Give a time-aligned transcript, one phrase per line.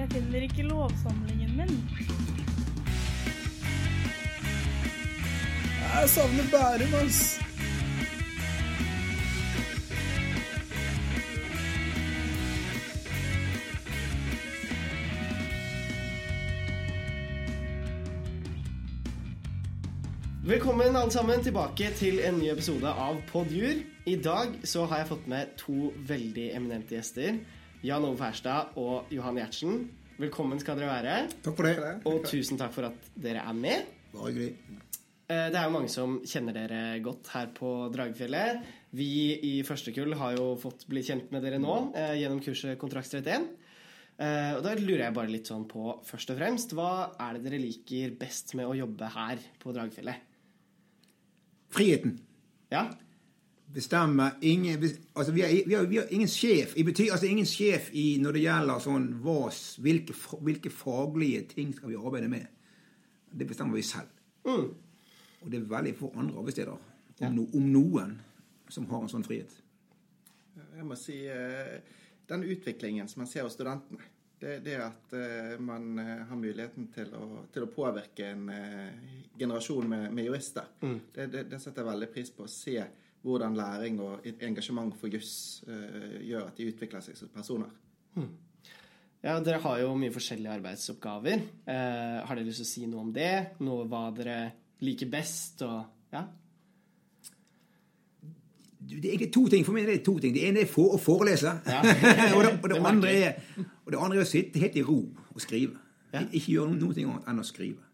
[0.00, 1.90] Jeg finner ikke lovsamlingen min.
[5.82, 7.40] Jeg savner Bærum, ass.
[20.44, 23.84] Velkommen alle sammen tilbake til en ny episode av Podjur.
[24.06, 27.42] I dag så har jeg fått med to veldig eminente gjester.
[27.86, 29.78] Jan Ove Ferstad og Johan Gjertsen.
[30.20, 31.14] Velkommen skal dere være.
[31.44, 31.92] Takk for det.
[32.10, 33.86] Og tusen takk for at dere er med.
[34.12, 34.50] Bare hyggelig.
[35.30, 38.60] Eh, Det er jo mange som kjenner dere godt her på Dragefjellet.
[38.92, 39.08] Vi
[39.48, 43.14] i første kull har jo fått bli kjent med dere nå eh, gjennom kurset Kontrakt
[43.14, 43.48] 31.
[44.20, 47.46] Eh, Og da lurer jeg bare litt sånn på, først og fremst, hva er det
[47.48, 50.26] dere liker best med å jobbe her på Dragefjellet?
[51.70, 52.18] Friheten.
[52.74, 52.90] Ja?
[53.70, 54.82] Bestemmer ingen
[55.14, 56.72] Altså, vi har, vi har, vi har ingen sjef.
[56.76, 59.50] I betyr, altså ingen sjef i når det gjelder sånn hva,
[59.84, 62.48] hvilke, hvilke faglige ting skal vi arbeide med.
[63.30, 64.10] Det bestemmer vi selv.
[64.48, 64.72] Mm.
[65.40, 66.86] Og det er veldig få andre arbeidssteder,
[67.20, 68.16] om, no, om noen,
[68.70, 69.52] som har en sånn frihet.
[70.74, 71.76] Jeg må si eh,
[72.28, 74.02] den utviklingen som man ser hos studentene.
[74.40, 78.50] Det, det at eh, man eh, har muligheten til å, til å påvirke en
[79.38, 80.66] generasjon med, med jurister.
[80.80, 82.76] Det, det, det setter jeg veldig pris på å se
[83.22, 87.68] hvordan læring og engasjement for juss eh, gjør at de utvikler seg som personer.
[89.20, 91.42] Ja, Dere har jo mye forskjellige arbeidsoppgaver.
[91.68, 93.32] Eh, har dere lyst til å si noe om det?
[93.60, 94.38] Noe hva dere
[94.80, 95.60] liker best?
[95.66, 95.82] Og,
[96.14, 96.24] ja?
[98.80, 99.66] Det er egentlig to ting.
[99.66, 100.32] For meg er det to ting.
[100.34, 101.52] Det ene er for, å forelese.
[101.68, 101.82] Ja.
[102.36, 104.86] og, det, og, det Det andre er, og det andre er å sitte helt i
[104.86, 105.76] ro og skrive.
[106.14, 106.24] Ja.
[106.24, 107.84] Ikke gjøre noe annet enn å skrive.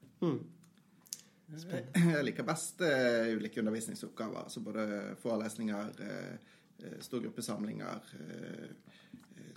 [2.16, 4.46] Jeg liker best uh, ulike undervisningsoppgaver.
[4.46, 4.86] Altså både
[5.22, 8.12] forelesninger, eh, storgruppesamlinger.
[8.20, 8.94] Uh,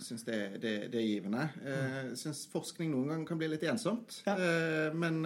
[0.00, 1.42] Syns det, det, det er givende.
[1.60, 4.22] Uh, Syns forskning noen ganger kan bli litt ensomt.
[4.24, 4.36] Ja.
[4.38, 5.20] Uh, men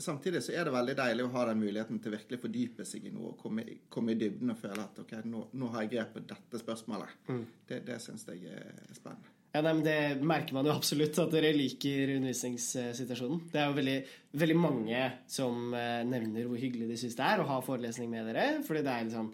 [0.00, 3.12] samtidig så er det veldig deilig å ha den muligheten til virkelig fordype seg i
[3.12, 6.16] noe og komme, komme i dybden og føle at ok, nå, nå har jeg grep
[6.16, 7.20] på dette spørsmålet.
[7.68, 9.41] Det, det syns jeg er spennende.
[9.52, 13.46] Ja, nei, men Det merker man jo absolutt, at dere liker undervisningssituasjonen.
[13.52, 13.96] Det er jo veldig,
[14.42, 18.30] veldig mange som eh, nevner hvor hyggelig de syns det er å ha forelesning med
[18.30, 18.46] dere.
[18.66, 19.32] Fordi det er litt sånn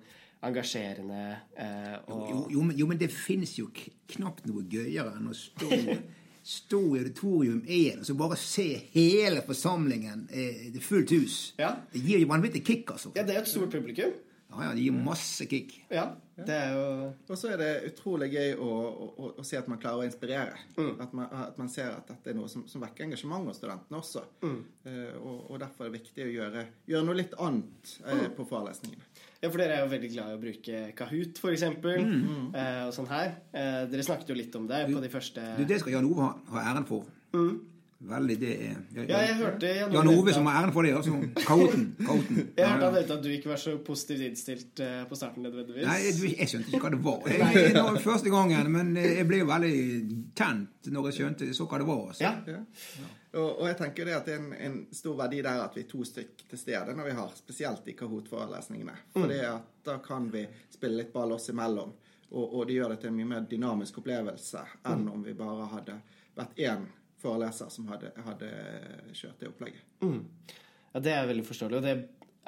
[0.48, 1.22] engasjerende
[1.58, 5.34] eh, og Jo, jo, men, jo, men det fins jo knapt noe gøyere enn å
[5.34, 5.96] stå,
[6.58, 11.40] stå i auditorium 1 og så bare se hele forsamlingen eh, det er fullt hus.
[11.58, 11.74] Ja.
[11.92, 13.10] Det gir jo vanvittig kick, altså.
[13.18, 14.14] Ja, det er et stort publikum.
[14.48, 15.74] Ja, ja, det gir masse kick.
[15.92, 16.12] Ja,
[16.46, 16.82] det er jo
[17.28, 20.58] Og så er det utrolig gøy å, å, å se at man klarer å inspirere.
[21.02, 23.98] At, man, at man ser at dette er noe som, som vekker engasjement hos studentene
[23.98, 24.22] også.
[24.44, 28.46] Eh, og, og derfor er det viktig å gjøre, gjøre noe litt annet eh, på
[28.50, 29.06] forelesningene.
[29.38, 32.06] Ja, for dere er jo veldig glad i å bruke Kahoot, for eksempel.
[32.58, 33.34] Eh, og sånn her.
[33.54, 36.24] Eh, dere snakket jo litt om det på de første Du, det skal Jan Ove
[36.26, 37.06] ha, ha æren for.
[37.98, 39.08] Veldig, det er Mm.
[39.08, 40.92] Ja, jeg hørte Jan Jan Ove som har æren for det.
[40.94, 41.10] altså
[41.48, 41.96] Kaoten.
[42.06, 42.36] kaoten.
[42.56, 45.86] Jeg hørte han nevnte at du ikke var så positivt innstilt eh, på starten nødvendigvis.
[45.86, 47.26] Nei, du, jeg skjønte ikke hva det var.
[47.28, 49.72] Jeg, det var første gangen, men jeg ble jo veldig
[50.38, 52.04] tent når jeg skjønte så hva det var.
[52.12, 52.22] altså.
[52.22, 52.34] Ja.
[52.46, 53.08] Ja.
[53.38, 55.82] Og, og jeg tenker det at det er en, en stor verdi der at vi
[55.84, 58.94] er to stykk til stede når vi har spesielt i Kahoot-forelesningene.
[59.12, 61.90] For det at da kan vi spille litt ball oss imellom.
[62.30, 65.66] Og, og det gjør det til en mye mer dynamisk opplevelse enn om vi bare
[65.74, 65.98] hadde
[66.38, 66.86] vært én
[67.22, 68.50] foreleser som hadde, hadde
[69.16, 69.84] kjørt det opplegget.
[70.92, 71.80] Ja, det er veldig forståelig.
[71.80, 71.96] Og det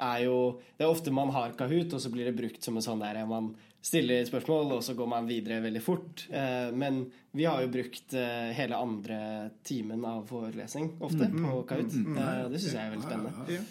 [0.01, 0.37] er jo
[0.77, 3.21] Det er ofte man har Kahoot, og så blir det brukt som en sånn der
[3.29, 6.27] man stiller spørsmål, og så går man videre veldig fort.
[6.29, 9.17] Eh, men vi har jo brukt eh, hele andre
[9.65, 11.95] timen av forelesning ofte på Kahoot.
[11.97, 13.45] Eh, og det syns jeg er veldig spennende.
[13.49, 13.63] Ja.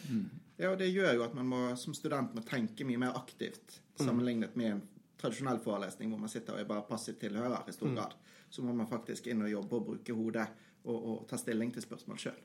[0.64, 3.78] ja, og det gjør jo at man må, som student må tenke mye mer aktivt
[4.00, 4.82] sammenlignet med en
[5.20, 8.16] tradisjonell forelesning hvor man sitter og er bare passiv tilhører i stor grad.
[8.50, 10.48] Så må man faktisk inn og jobbe og bruke hodet
[10.86, 12.40] og, og ta stilling til spørsmål sjøl.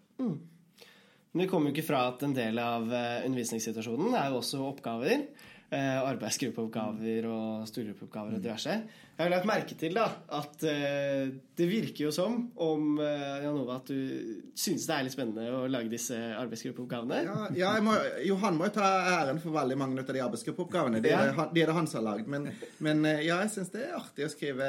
[1.35, 4.61] Men det kommer jo ikke fra at en del av eh, undervisningssituasjonen er jo også
[4.69, 5.25] oppgaver.
[5.73, 8.77] Eh, arbeidsgruppeoppgaver og storgruppeoppgaver og diverse.
[9.15, 13.55] Jeg har lagt merke til da, at eh, det virker jo som om eh, Jan
[13.61, 17.21] Ove, at du synes det er litt spennende å lage disse arbeidsgruppeoppgavene.
[17.23, 17.93] Ja, ja jeg må,
[18.27, 20.99] Johan må jo ta æren for veldig mange av de arbeidsgruppeoppgavene.
[20.99, 22.27] De, er det de er det han som har lagd.
[22.33, 22.49] Men,
[22.83, 24.67] men eh, ja, jeg syns det er artig å skrive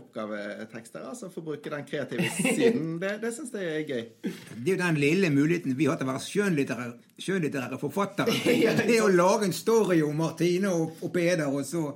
[0.00, 1.04] oppgavetekster.
[1.12, 2.96] Altså Få bruke den kreative siden.
[3.04, 4.02] Det, det syns jeg er gøy.
[4.24, 8.40] Det er jo den lille muligheten vi har til å være skjønnlitterære, skjønnlitterære forfattere.
[8.84, 11.90] Det er å lage en story om Martine og, og Peder, og så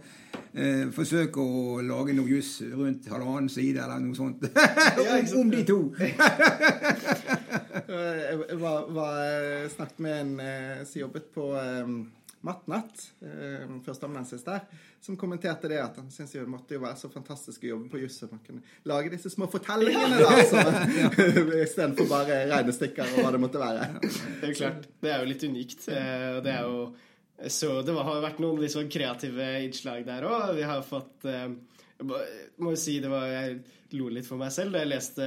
[0.59, 4.45] eh, forsøke å lage noe juss rundt halvannen side, eller noe sånt.
[5.05, 5.79] om, om de to.
[6.03, 6.15] Jeg,
[7.89, 9.19] jeg var, var,
[9.75, 11.93] snakket med en eh, som jobbet på, eh,
[12.41, 14.61] Matnatt, eh, førsteamanuensis der,
[15.01, 18.03] som kommenterte det at han syntes det måtte jo være så fantastisk å jobbe på
[18.05, 20.63] juss at man kunne lage disse små fortellingene da, så,
[21.65, 23.89] istedenfor bare regnestykker og hva det måtte være.
[24.05, 24.87] Det er jo klart.
[25.03, 25.89] Det er jo litt unikt.
[25.91, 26.87] Eh, det er jo
[27.47, 30.57] Så det har vært noen liksom kreative innslag der òg.
[30.59, 31.49] Vi har fått eh,
[31.99, 32.25] jeg må-
[32.63, 33.61] må jo si det var Jeg
[33.99, 35.25] lo litt for meg selv da jeg leste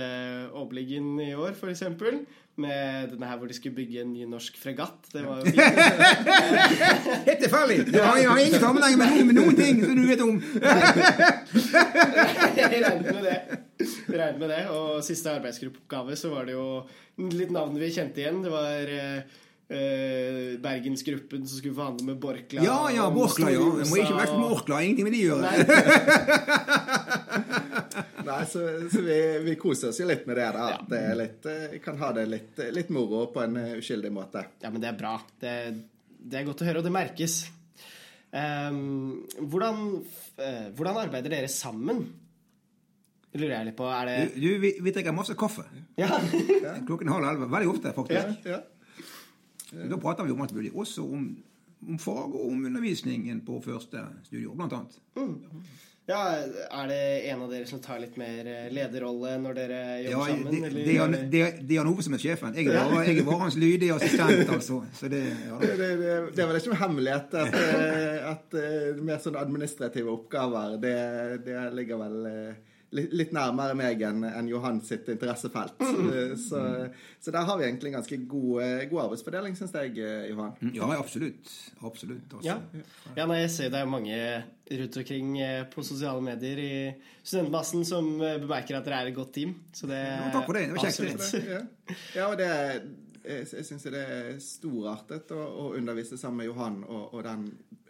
[0.55, 2.21] Obliggen i år, for eksempel.
[2.61, 5.07] Med denne her hvor de skulle bygge en ny norsk fregatt.
[5.13, 5.79] Det var jo fint.
[7.25, 7.77] Helt tilfeldig!
[7.91, 10.35] Det har, har ingen sammenheng med noen, med noen ting som du vet om.
[12.55, 13.37] Jeg regnet med det.
[13.81, 14.59] Jeg regnet med det.
[14.75, 16.65] Og siste arbeidsgruppeoppgave så var det jo
[17.31, 18.43] litt navn vi kjente igjen.
[18.45, 19.39] Det var eh, eh,
[20.61, 22.63] Bergensgruppen som skulle forhandle med Borkla.
[22.65, 23.59] Ja, ja, Borkla, ja.
[23.59, 24.81] Det Jeg må ikke med og- Orkla.
[24.83, 25.51] Ingenting med de å gjøre.
[28.25, 30.49] Nei, så, så vi, vi koser oss jo litt med det.
[30.55, 30.65] da.
[30.77, 34.11] At det er litt, eh, kan ha det litt, litt moro på en eh, uskyldig
[34.13, 34.43] måte.
[34.63, 35.15] Ja, men det er bra.
[35.41, 35.53] Det,
[36.21, 37.39] det er godt å høre, og det merkes.
[38.31, 39.81] Um, hvordan,
[40.39, 42.05] eh, hvordan arbeider dere sammen?
[43.35, 43.87] Lurer jeg litt på.
[43.91, 45.63] Er det Du, du, vi, vi drikker masse kaffe.
[45.99, 46.07] Ja.
[46.87, 47.47] Klokken halv elleve.
[47.51, 48.47] Veldig ofte, faktisk.
[48.47, 48.59] Ja.
[49.71, 50.71] Da prater vi om alt mulig.
[50.75, 51.29] Også om,
[51.87, 54.99] om fag og om undervisningen på første studieår, blant annet.
[56.11, 56.19] ja.
[56.71, 56.97] Er det
[57.31, 60.51] en av dere som tar litt mer eh, lederrolle når dere Ja, jobber sammen?
[60.51, 62.55] det, eller det, er, det- det, er, det er Ove som er sjefen.
[62.57, 64.81] Jeg er bare, jeg er bare hans lydige assistent, altså.
[64.97, 68.59] Så det, ja, Det, det, det, det er vel ikke noen hemmelighet at, eh, at
[68.59, 70.97] eh, mer sånn administrative oppgaver, det,
[71.47, 72.19] det ligger vel
[72.95, 75.79] litt, litt nærmere meg enn en Johan sitt interessefelt.
[75.81, 76.59] Eh, Så,
[77.21, 80.55] så der har vi egentlig en ganske god, eh, god arbeidsfordeling, syns jeg, eh, Johan.
[80.75, 81.51] ja, absolutt.
[81.81, 82.33] Absolutt.
[82.33, 82.47] Altså.
[82.47, 82.57] Ja.
[83.15, 84.17] ja, nei, jeg ser det er mange
[84.71, 85.29] rundt omkring
[85.73, 86.73] på sosiale medier i
[87.23, 89.55] studentmassen som bemerker at dere er et godt team.
[89.75, 90.67] Så det Ja, takk for det.
[90.71, 91.61] Det var kjekt, Ja,
[92.15, 92.51] ja og det
[93.21, 97.43] jeg syns det er storartet å, å undervise sammen med Johan og, og den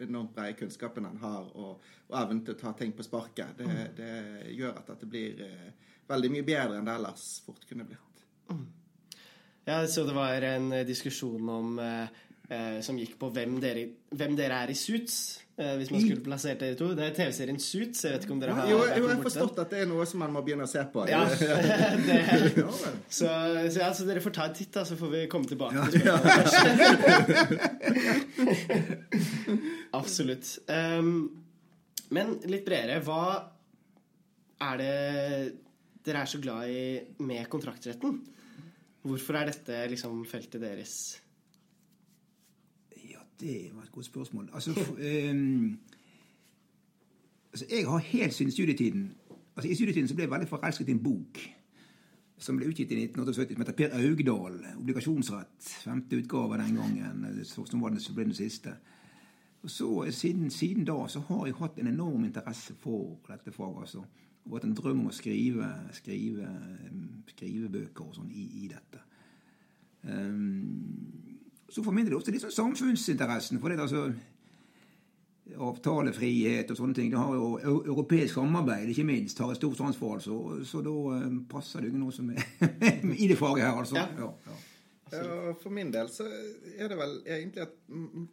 [0.06, 3.56] enormt brede kunnskapen han har, og, og evnen til å ta ting på sparket.
[3.58, 4.14] Det, det
[4.56, 8.22] gjør at det blir eh, veldig mye bedre enn det ellers fort kunne blitt.
[9.64, 14.36] Ja, så det var en diskusjon om eh, eh, som gikk på hvem dere, hvem
[14.38, 15.16] dere er i Suits.
[15.60, 16.86] Eh, hvis man skulle plassert dere to.
[16.96, 18.04] Det er TV-serien Suits.
[18.06, 20.06] Jeg vet ikke om dere har Jo, jo, jeg har forstått at det er noe
[20.08, 21.04] som man må begynne å se på.
[21.10, 21.26] Ja,
[22.06, 23.28] det, er så, så,
[23.82, 25.76] ja, så dere får ta en titt, da, så får vi komme tilbake.
[25.92, 26.08] Til
[30.00, 30.54] Absolutt.
[30.72, 31.12] Um,
[32.16, 33.52] men litt bredere, hva
[34.72, 34.94] er det
[36.02, 38.22] dere er så glad i med kontraktsretten?
[39.04, 41.21] Hvorfor er dette liksom feltet deres?
[43.42, 44.50] Det var et godt spørsmål.
[44.54, 44.94] Altså, for,
[45.30, 45.78] um,
[47.52, 49.12] altså Jeg har helt siden studietiden
[49.56, 51.40] altså I studietiden så ble jeg veldig forelsket i en bok
[52.42, 55.68] som ble utgitt i 1978, som heter Per Augdal, 'Obligasjonsrett'.
[55.84, 58.74] Femte utgave den gangen, som var den, som ble den siste.
[59.62, 63.80] Og så Siden, siden da så har jeg hatt en enorm interesse for dette faget.
[63.80, 64.04] altså.
[64.44, 66.48] Og hatt en drøm om å skrive, skrive,
[67.28, 69.04] skrive bøker og sånn i, i dette.
[70.02, 71.31] Um,
[71.72, 73.60] så formidler det også litt sånn samfunnsinteressen.
[73.62, 74.04] For det er altså
[75.62, 77.10] avtalefrihet og sånne ting.
[77.12, 80.18] Det har jo europeisk samarbeid, ikke minst, har et stort ansvar.
[80.20, 80.36] Altså.
[80.68, 82.44] Så da eh, passer det jo noe som er
[83.24, 83.98] i det faget her, altså.
[84.00, 84.06] Ja.
[84.18, 84.60] Ja, ja.
[85.12, 87.74] Ja, for min del så er det vel egentlig at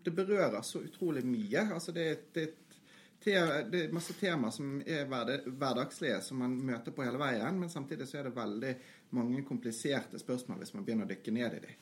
[0.05, 1.65] det berører så utrolig mye.
[1.75, 2.53] Altså det, et- det, er
[3.71, 7.59] det er masse temaer som er hverdagslige, som man møter på hele veien.
[7.59, 8.73] Men samtidig så er det veldig
[9.17, 11.77] mange kompliserte spørsmål hvis man begynner å dykke ned i dem.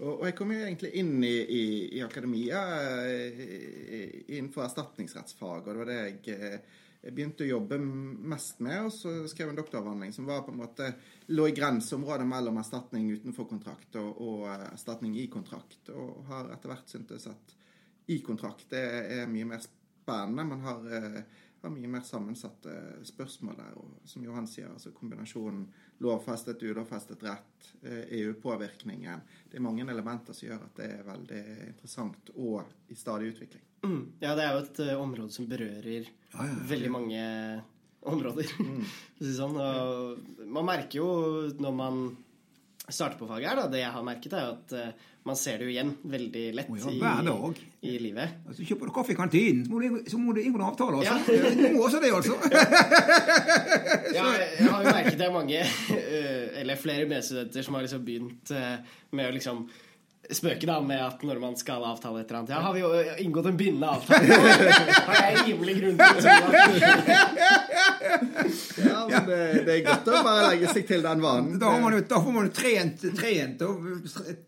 [0.00, 1.64] Og, og jeg kom jo egentlig inn i, i,
[1.98, 2.62] i akademia
[3.06, 8.84] eh, innenfor erstatningsrettsfag, og det var det jeg eh, jeg begynte å jobbe mest med,
[8.86, 10.92] og så skrev jeg en doktoravhandling som var på en måte
[11.34, 15.90] lå i grenseområdet mellom erstatning utenfor kontrakt og, og eh, erstatning i kontrakt.
[15.90, 17.56] Og har etter hvert syntes at
[18.12, 18.84] i kontrakt det
[19.18, 19.66] er mye mer
[20.02, 20.44] spennende.
[20.44, 21.22] Man har, eh,
[21.62, 22.74] har mye mer sammensatte
[23.06, 23.74] spørsmål der.
[23.78, 25.66] Og som Johan sier, altså kombinasjonen
[26.02, 29.20] lovfestet, ulovfestet rett, eh, EU-påvirkningen.
[29.50, 33.62] Det er mange elementer som gjør at det er veldig interessant og i stadig utvikling.
[33.82, 34.02] Mm.
[34.20, 37.22] Ja, det er jo et eh, område som berører Ja, ja, veldig mange
[38.02, 38.50] områder.
[39.18, 39.58] det sånn.
[40.50, 41.08] Man merker jo
[41.58, 42.04] når man
[42.94, 45.68] starter på faget her, da, det jeg har merket, er at uh, man ser det
[45.68, 47.60] jo igjen veldig lett oh, ja, hver dag.
[47.80, 48.40] i, i livet.
[48.48, 51.04] Altså, Kjøper du kaffe i kantinen, så må du, så må du inngå en avtale.
[51.06, 51.18] Ja.
[51.18, 51.52] Altså.
[51.58, 52.38] Du må også det, altså.
[54.12, 58.04] Ja, jeg har jo merket det er mange, uh, eller flere medstudenter, som har liksom
[58.06, 59.64] begynt uh, med å liksom
[60.30, 62.90] spøke da med at når man skal avtale et eller annet Ja, har vi jo
[63.24, 64.38] inngått en bindende avtale?
[65.08, 67.71] Har jeg rimelig grunn til å tro at
[68.02, 71.58] Ja, men det, det er godt å bare legge seg til den vanen.
[71.60, 73.86] Da, har man jo, da får man jo trent, trent, og,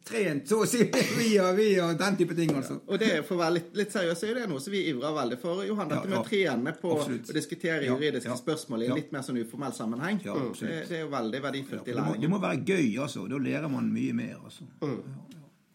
[0.07, 0.85] trent så å si
[1.21, 2.81] via, via den type ting, altså.
[2.89, 5.17] Og det, for å være litt, litt seriøs, er jo det noe som vi ivrer
[5.19, 5.65] veldig for.
[5.69, 6.23] Johan, dette med ja.
[6.23, 7.33] å trene på Absolutt.
[7.33, 8.39] å diskutere juridiske ja.
[8.41, 10.23] spørsmål i en litt mer sånn uformell sammenheng.
[10.27, 12.23] Ja, det, det er jo veldig verdifullt i læringen.
[12.27, 13.27] det må være gøy, altså.
[13.31, 14.69] Da lærer man mye mer, altså.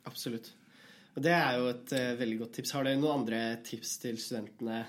[0.10, 0.54] Absolutt.
[1.18, 2.74] Og det er jo et uh, veldig godt tips.
[2.78, 4.84] Har dere noen andre tips til studentene?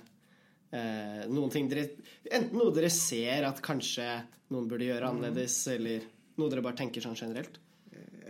[0.71, 1.89] Eh, noen ting dere
[2.31, 4.07] Enten noe dere ser at kanskje
[4.55, 6.05] noen burde gjøre annerledes, eller
[6.39, 7.59] noe dere bare tenker sånn generelt?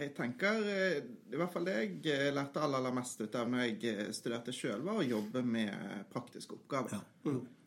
[0.01, 0.99] Jeg tenker, eh,
[1.33, 4.13] i hvert fall det jeg eh, lærte aller, aller mest ut av når jeg eh,
[4.17, 7.03] studerte sjøl, var å jobbe med praktiske oppgaver.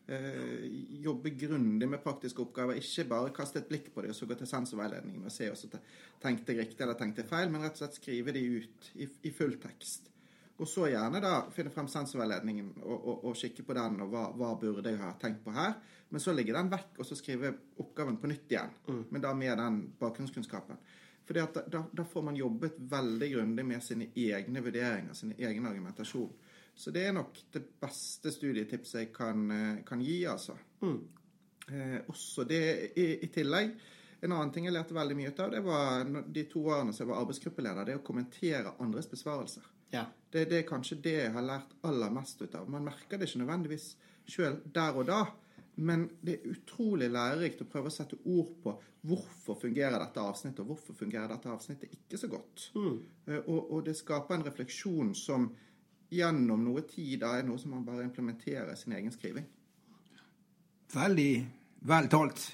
[0.04, 0.64] Eh,
[1.04, 2.80] jobbe grundig med praktiske oppgaver.
[2.80, 5.60] Ikke bare kaste et blikk på det og så gå til sensorveiledningen og se om
[5.62, 5.84] jeg
[6.24, 9.54] tenkte riktig eller tenkte feil, men rett og slett skrive de ut i, i full
[9.62, 10.10] tekst.
[10.62, 14.28] Og så gjerne da finne frem sensorveiledningen og, og, og kikke på den, og hva,
[14.38, 15.74] hva burde jeg ha tenkt på her.
[16.14, 17.50] Men så legge den vekk og så skrive
[17.82, 18.76] oppgaven på nytt igjen.
[19.10, 20.78] Men da med den bakgrunnskunnskapen.
[21.24, 25.66] Fordi at da, da får man jobbet veldig grundig med sine egne vurderinger, sin egen
[25.66, 26.30] argumentasjon.
[26.74, 30.56] Så det er nok det beste studietipset jeg kan, eh, kan gi, altså.
[31.70, 33.70] Eh, også det i, i tillegg
[34.20, 37.04] En annen ting jeg lærte veldig mye ut av, det var de to årene som
[37.04, 39.64] jeg var arbeidsgruppeleder, det å kommentere andres besvarelser.
[39.94, 40.04] Ja.
[40.34, 42.66] Det, det er kanskje det jeg har lært aller mest ut av.
[42.70, 43.92] Man merker det ikke nødvendigvis
[44.26, 45.20] sjøl der og da,
[45.86, 48.74] men det er utrolig lærerikt å prøve å sette ord på
[49.04, 52.68] hvorfor fungerer dette avsnittet, og hvorfor fungerer dette avsnittet ikke så godt.
[52.74, 52.96] Mm.
[53.44, 55.50] Og, og det skaper en refleksjon som
[56.14, 59.46] gjennom noe tid da er noe som man bare implementerer i sin egen skriving.
[60.94, 61.30] Veldig
[61.90, 62.46] vel talt.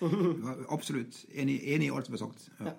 [0.74, 1.24] Absolutt.
[1.32, 2.48] Enig, enig i alt som er sagt.
[2.60, 2.74] Ja.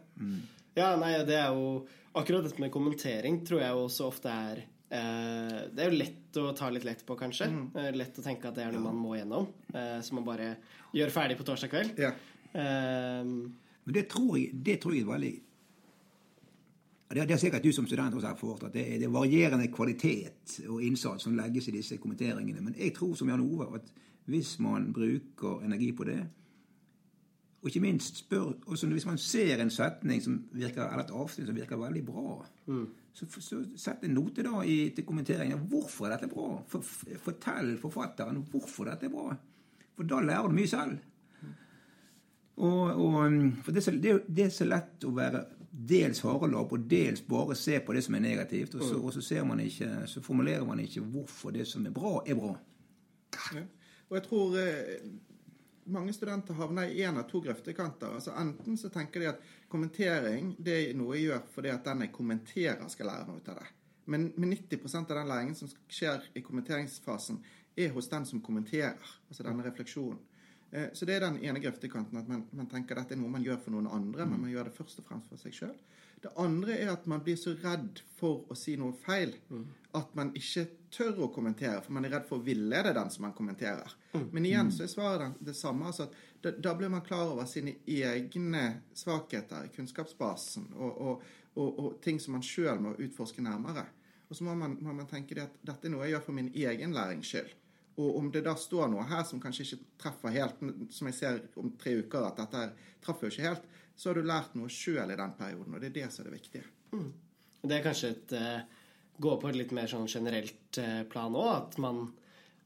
[0.77, 1.81] Ja, nei, det er jo
[2.13, 6.49] Akkurat dette med kommentering tror jeg også ofte er eh, Det er jo lett å
[6.57, 7.47] ta litt lett på, kanskje.
[7.79, 9.47] Eh, lett å tenke at det er noe man må gjennom.
[9.73, 10.49] Eh, som man bare
[10.95, 12.01] gjør ferdig på torsdag kveld.
[12.01, 12.11] Ja.
[12.51, 15.33] Eh, Men det tror jeg, det tror jeg er veldig
[17.11, 19.11] det, det er sikkert du som student også har erfart at det er, det er
[19.11, 22.61] varierende kvalitet og innsats som legges i disse kommenteringene.
[22.63, 23.89] Men jeg tror som Jan Ove at
[24.31, 26.21] hvis man bruker energi på det,
[27.61, 31.47] og ikke minst spør også Hvis man ser en setning som virker, eller et avsnitt
[31.47, 32.45] som virker veldig bra,
[33.13, 35.59] så, f- så sett en note da i, til kommenteringen.
[35.69, 36.61] Hvorfor er dette bra?
[36.67, 36.81] For,
[37.21, 39.35] fortell forfatteren hvorfor dette er bra.
[39.95, 40.97] For da lærer du mye selv.
[42.55, 45.43] Og, og, for det er, så, det, er, jo- det er så lett å være
[45.71, 48.75] dels harelabb og dels bare se på det som er negativt.
[48.75, 51.93] Og så, og så, ser man ikke, så formulerer man ikke hvorfor det som er
[51.95, 52.51] bra, er bra.
[53.55, 53.63] Ja.
[54.09, 54.97] Og jeg tror eh,
[55.85, 58.13] mange studenter havner i én av to grøftekanter.
[58.15, 62.05] Altså Enten så tenker de at kommentering det er noe jeg gjør fordi at den
[62.05, 63.69] jeg kommenterer, skal lære noe ut av det.
[64.05, 67.39] Men, men 90% av den læringen som skjer i kommenteringsfasen,
[67.77, 68.99] er hos den som kommenterer.
[69.29, 70.19] Altså denne refleksjonen.
[70.71, 73.31] Eh, Så det er den ene grøftekanten, at man, man tenker at dette er noe
[73.31, 75.77] man gjør for noen andre, men man gjør det først og fremst for seg sjøl.
[76.21, 79.33] Det andre er at man blir så redd for å si noe feil
[79.97, 83.25] at man ikke tør å kommentere, for man er redd for å villede den som
[83.25, 83.95] man kommenterer.
[84.31, 85.87] Men igjen så er svaret det samme.
[85.89, 91.25] altså at da, da blir man klar over sine egne svakheter i kunnskapsbasen og, og,
[91.55, 93.87] og, og ting som man sjøl må utforske nærmere.
[94.29, 96.37] Og så må man, må man tenke det at dette er noe jeg gjør for
[96.37, 97.51] min egen lærings skyld.
[97.99, 100.61] Og om det da står noe her som kanskje ikke treffer helt,
[100.93, 102.63] som jeg ser om tre uker at dette
[103.03, 105.91] traff jo ikke helt, så har du lært noe sjøl i den perioden, og det
[105.91, 106.63] er det som er det viktige.
[107.61, 108.61] Det er kanskje et eh,
[109.21, 111.49] Gå på et litt mer sånn generelt eh, plan òg.
[111.53, 111.99] At man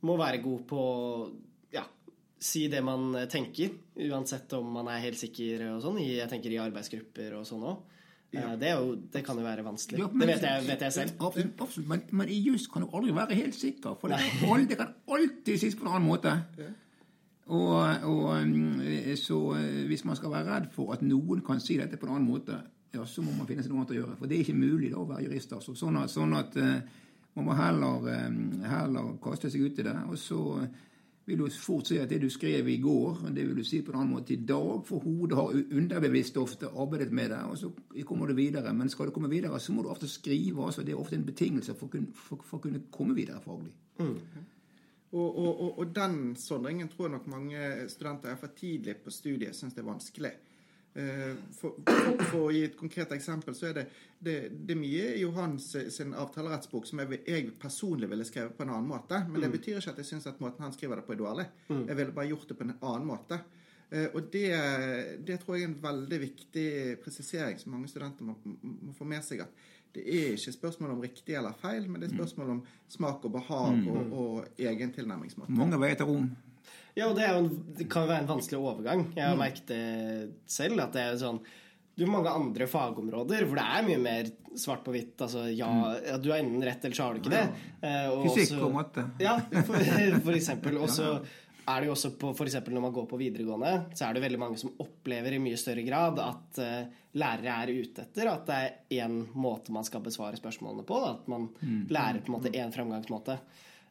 [0.08, 0.84] må være god på
[1.74, 1.82] ja,
[2.40, 3.74] si det man eh, tenker.
[4.06, 6.00] Uansett om man er helt sikker og sånn.
[6.00, 7.95] Jeg tenker i arbeidsgrupper og sånn òg.
[8.36, 10.00] Det, er jo- det kan jo være vanskelig.
[10.00, 11.12] Ja, men- det vet jeg, vet jeg selv.
[11.20, 11.88] Absolutt, absolutt.
[11.90, 14.20] Men, men i juss kan du aldri være helt sikker, for det,
[14.70, 16.34] det kan alltid sies på en annen måte.
[17.46, 17.74] Og,
[18.04, 18.82] og um,
[19.22, 22.16] så eh, hvis man skal være redd for at noen kan si dette på en
[22.16, 22.56] annen måte,
[22.96, 24.16] ja, så må man finne seg noe annet å gjøre.
[24.18, 25.54] For det er ikke mulig da å være jurist.
[25.54, 25.76] Altså.
[25.78, 26.80] Sånn at, sånn at eh,
[27.36, 28.40] man må heller, eh,
[28.72, 29.96] heller kaste seg ut i det.
[30.10, 30.40] Og så
[31.26, 33.92] vil du fort si at det du skrev i går, det vil du si på
[33.92, 37.72] en annen måte i dag, for hodet har underbevisst ofte arbeidet med det, og så
[38.06, 38.74] kommer du videre.
[38.74, 40.66] Men skal du komme videre, så må du ofte skrive.
[40.66, 43.74] altså Det er ofte en betingelse for for, for å kunne komme videre faglig.
[45.16, 49.14] Og, og, og, og den sondringen tror jeg nok mange studenter er for tidlig på
[49.14, 50.32] studiet syns det er vanskelig.
[50.96, 53.84] Eh, For, for, for å gi et konkret eksempel, så er det,
[54.24, 54.36] det,
[54.68, 58.72] det er mye i Johans sin avtalerettsbok som jeg, jeg personlig ville skrevet på en
[58.78, 59.20] annen måte.
[59.28, 61.46] Men det betyr ikke at jeg syns at måten han skriver det på, er dårlig.
[61.70, 63.42] Jeg ville bare gjort det på en annen måte.
[63.92, 64.48] Eh, Og det,
[65.28, 66.68] det tror jeg er en veldig viktig
[67.04, 69.44] presisering som mange studenter må, må få med seg.
[69.44, 69.52] at
[69.96, 73.32] det er ikke spørsmål om riktig eller feil, men det er spørsmål om smak og
[73.32, 75.52] behag og, og egen tilnærmingsmåte.
[75.56, 76.26] Mange veier til Rom.
[76.96, 79.06] Ja, og det, er jo en, det kan jo være en vanskelig overgang.
[79.18, 79.80] Jeg har merket det
[80.48, 80.80] selv.
[80.80, 81.42] At det er sånn
[81.96, 85.16] Du har mange andre fagområder hvor det er mye mer svart på hvitt.
[85.20, 85.70] Altså ja,
[86.06, 87.48] ja du har enden rett, eller så har du ikke det.
[87.82, 87.96] Ja.
[88.12, 89.04] og Fysikk også- og matte.
[89.24, 89.36] Ja,
[89.68, 89.90] for,
[90.30, 90.80] for eksempel.
[90.80, 91.10] Og så
[91.66, 94.22] er det jo også på for eksempel når man går på videregående, så er det
[94.26, 98.46] veldig mange som opplever i mye større grad at uh, lærere er ute etter at
[98.46, 101.00] det er én måte man skal besvare spørsmålene på.
[101.10, 101.50] At man
[101.90, 103.40] lærer på en måte én fremgangsmåte.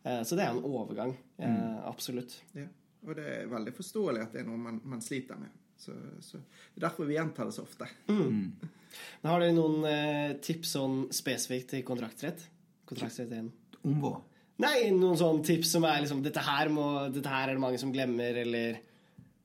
[0.06, 1.16] Uh, så det er en overgang.
[1.40, 2.37] Eh, absolutt.
[2.54, 2.68] Ja.
[3.04, 5.52] Og det er veldig forståelig at det er noe man, man sliter med.
[5.76, 5.92] Så,
[6.25, 7.88] så Det er derfor vi gjentar det så ofte.
[8.08, 8.52] Mm.
[9.26, 12.46] har dere noen eh, tips sånn spesifikt til kontraktrett?
[12.88, 13.50] Kontraktrett 1.
[13.84, 14.14] Om hva?
[14.62, 17.80] Nei, noen sånne tips som er liksom dette her, må, dette her er det mange
[17.82, 18.80] som glemmer, eller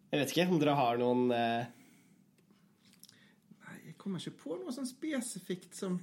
[0.09, 1.65] Jeg vet ikke om dere har noen eh,
[3.65, 5.97] Nei, jeg kommer ikke på noe sånn spesifikt som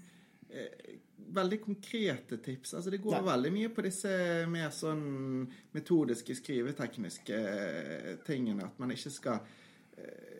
[0.50, 0.98] eh,
[1.35, 2.75] Veldig konkrete tips.
[2.75, 3.26] Altså Det går Nei.
[3.26, 4.11] veldig mye på disse
[4.50, 8.68] mer sånn metodiske, skrivetekniske eh, tingene.
[8.71, 9.40] At man ikke skal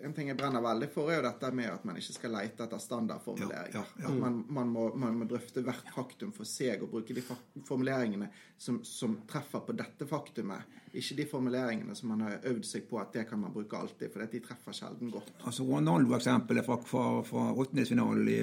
[0.05, 2.67] En ting jeg brenner veldig for, er jo dette med at man ikke skal lete
[2.67, 3.79] etter standardformuleringer.
[3.79, 4.11] Ja, ja, ja.
[4.11, 8.29] At man, man, må, man må drøfte hvert faktum for seg og bruke de formuleringene
[8.59, 10.77] som, som treffer på dette faktumet.
[10.97, 14.09] Ikke de formuleringene som man har øvd seg på at det kan man bruke alltid,
[14.13, 15.33] for de treffer sjelden godt.
[15.45, 18.39] Altså Ronaldo-eksempelet fra, fra, fra åttendedelsfinalen i,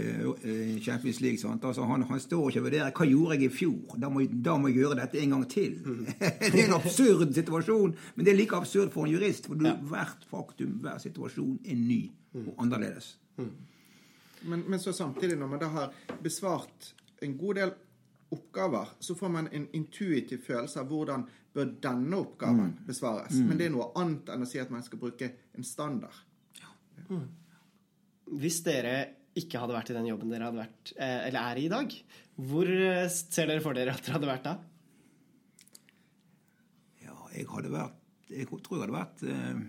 [0.76, 1.54] i Champions League.
[1.56, 3.98] Altså, han, han står ikke og vurderer hva gjorde jeg i fjor.
[4.04, 5.80] Da må, da må jeg gjøre dette en gang til.
[6.20, 9.50] det er en absurd situasjon, men det er like absurd for en jurist.
[9.50, 12.02] For du, hvert faktum, hver situasjon er ny
[12.42, 13.14] og annerledes.
[14.44, 15.94] Men, men så samtidig, når man da har
[16.24, 16.94] besvart
[17.24, 17.74] en god del
[18.34, 23.38] oppgaver, så får man en intuitiv følelse av hvordan bør denne oppgaven besvares.
[23.38, 26.16] Men det er noe annet enn å si at man skal bruke en standard.
[28.34, 28.96] Hvis dere
[29.38, 31.96] ikke hadde vært i den jobben dere hadde vært, eh, eller er i i dag,
[32.50, 34.54] hvor eh, ser dere for dere at dere hadde vært da?
[37.04, 38.00] Ja, jeg hadde vært
[38.34, 39.64] Jeg tror jeg hadde vært eh,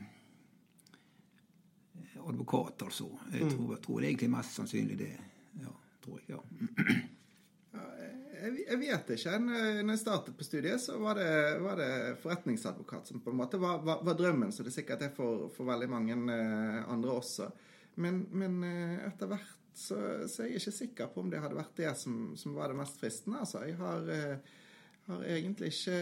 [2.28, 3.09] advokat, altså.
[3.33, 5.12] Jeg tror, jeg tror det er egentlig mest sannsynlig det.
[5.62, 5.73] Ja,
[6.04, 6.37] tror jeg.
[6.37, 7.00] ja.
[8.45, 9.38] Jeg, vet ikke.
[9.40, 11.31] Når når jeg startet på studiet, så var det,
[11.64, 11.90] var det
[12.23, 15.49] forretningsadvokat som på en måte var, var, var drømmen, så det er sikkert det for,
[15.54, 17.49] for veldig mange eh, andre også.
[18.02, 19.97] Men, men eh, etter hvert så,
[20.30, 22.78] så er jeg ikke sikker på om det hadde vært det som, som var det
[22.78, 23.41] mest fristende.
[23.43, 24.58] Altså, jeg har, eh,
[25.08, 25.99] har egentlig ikke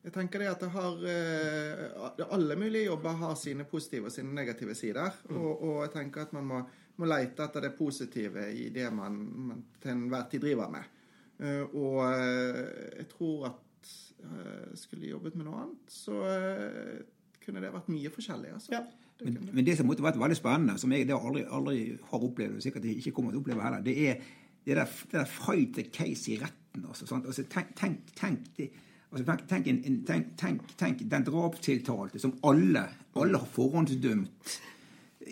[0.00, 4.32] jeg tenker det at det har eh, Alle mulige jobber har sine positive og sine
[4.34, 5.18] negative sider.
[5.34, 6.60] Og, og jeg tenker at man må,
[7.00, 9.18] må lete etter det positive i det man,
[9.50, 10.96] man til enhver tid driver med.
[11.40, 13.92] Uh, og eh, jeg tror at
[14.24, 16.98] eh, skulle jeg jobbet med noe annet, så eh,
[17.40, 18.50] kunne det vært mye forskjellig.
[18.58, 18.74] Altså.
[18.74, 18.82] Ja.
[19.20, 19.54] Det Men, det.
[19.54, 22.88] men det som måtte vært veldig spennende, som jeg aldri, aldri har opplevd, og sikkert
[22.92, 24.20] ikke kommer til å oppleve heller, det er
[24.66, 26.84] det der, det der fight the case i retten.
[26.86, 27.26] Altså, sant?
[27.26, 28.70] Altså, tenk, tenk, tenk, det,
[29.12, 32.84] altså, tenk, tenk, en, en, tenk, tenk, den drapstiltalte som alle,
[33.16, 34.58] alle har forhåndsdømt.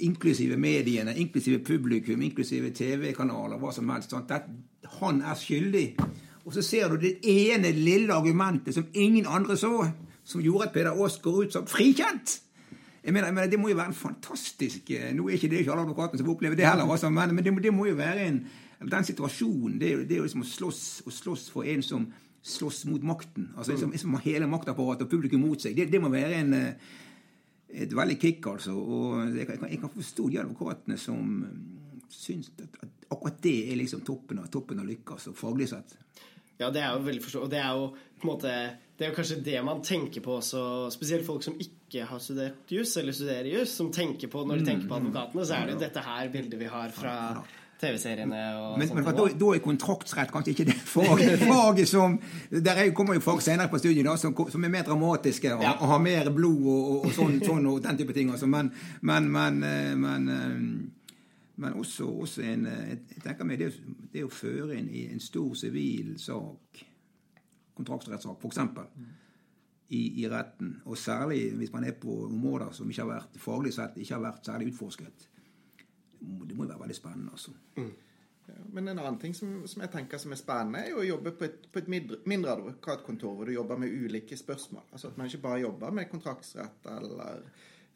[0.04, 4.10] Inklusive mediene, inklusive publikum, inklusive TV-kanaler, hva som helst.
[4.12, 4.28] Sant?
[4.28, 4.42] Det,
[5.00, 5.86] han er skyldig.
[6.44, 9.72] Og så ser du det ene lille argumentet som ingen andre så,
[10.24, 12.38] som gjorde at Peder Aas går ut som frikjent.
[13.04, 15.60] Jeg mener, jeg mener, Det må jo være en fantastisk eh, Nå er ikke det
[15.62, 17.94] ikke alle advokatene som får oppleve det heller, altså, men det, må- det må jo
[17.96, 18.40] være en
[18.90, 21.82] Den situasjonen, det er jo, det er jo liksom å slåss, å slåss for en
[21.82, 22.04] som
[22.42, 23.50] slåss mot makten.
[23.56, 25.76] Altså liksom, som, en som har hele maktapparatet og publikum mot seg.
[25.76, 26.88] Det, det må være en eh,
[27.68, 28.72] et veldig kick, altså.
[28.72, 33.56] Og jeg kan, jeg kan forstå de advokatene som mm, syns at, at akkurat det
[33.72, 35.96] er liksom toppen av, toppen av lykke, altså faglig sett.
[36.58, 37.46] Ja, det er jo veldig forståelig.
[37.46, 38.52] Og det er jo på en måte
[38.98, 42.72] Det er jo kanskje det man tenker på også, spesielt folk som ikke har studert
[42.72, 45.76] juss, eller studerer juss, som tenker på Når de tenker på advokatene, så er det
[45.76, 47.14] jo dette her bildet vi har fra
[47.78, 48.98] TV-seriene og Men, sånt.
[49.04, 52.16] men da, da er kontraktsrett kanskje ikke det faget, faget som
[52.50, 55.62] Der er, kommer jo fag senere på studiet da, som, som er mer dramatiske og,
[55.62, 55.76] Ja.
[55.78, 58.30] og har mer blod og, og, og sånn, sånn og den type ting.
[58.34, 58.46] Altså.
[58.50, 61.14] Men, men, men, eh, men, eh,
[61.58, 62.82] men også, også en eh,
[63.14, 63.70] Jeg tenker meg det,
[64.12, 66.82] det å føre inn i en stor sivil sak,
[67.78, 68.60] kontraktsrettssak f.eks.,
[69.88, 73.70] i, i retten, og særlig hvis man er på områder som ikke har vært faglig
[73.72, 75.28] sett ikke har vært særlig utforsket,
[76.20, 77.32] det må jo være veldig spennende.
[77.32, 77.54] altså.
[78.48, 81.08] Ja, men en annen ting som, som jeg tenker som er spennende, er jo å
[81.08, 84.86] jobbe på et, på et mindre, mindre advokatkontor hvor du jobber med ulike spørsmål.
[84.92, 87.44] Altså At man ikke bare jobber med kontraktsrett eller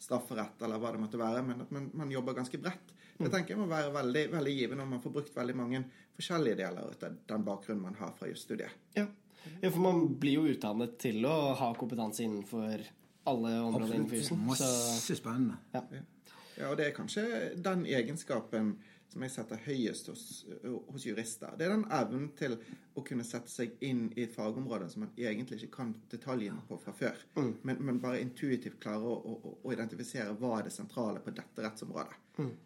[0.02, 2.92] strafferett eller hva det måtte være, men at man, man jobber ganske bredt.
[3.22, 5.82] Det tenker jeg må være veldig, veldig givende når man får brukt veldig mange
[6.16, 8.80] forskjellige deler av den bakgrunnen man har fra jusstudiet.
[8.98, 9.06] Ja.
[9.61, 12.82] ja, for man blir jo utdannet til å ha kompetanse innenfor
[13.30, 14.42] alle områder innenfor jussen.
[14.42, 15.61] Så Masse spennende.
[15.76, 15.85] ja.
[16.62, 17.27] Ja, og det er kanskje
[17.59, 18.77] den egenskapen
[19.12, 20.22] som jeg setter høyest hos,
[20.62, 21.53] hos jurister.
[21.59, 22.55] Det er den evnen til
[22.96, 26.79] å kunne sette seg inn i et fagområde som man egentlig ikke kan detaljene på
[26.81, 31.20] fra før, men, men bare intuitivt klarer å, å, å identifisere hva er det sentrale
[31.25, 32.16] på dette rettsområdet.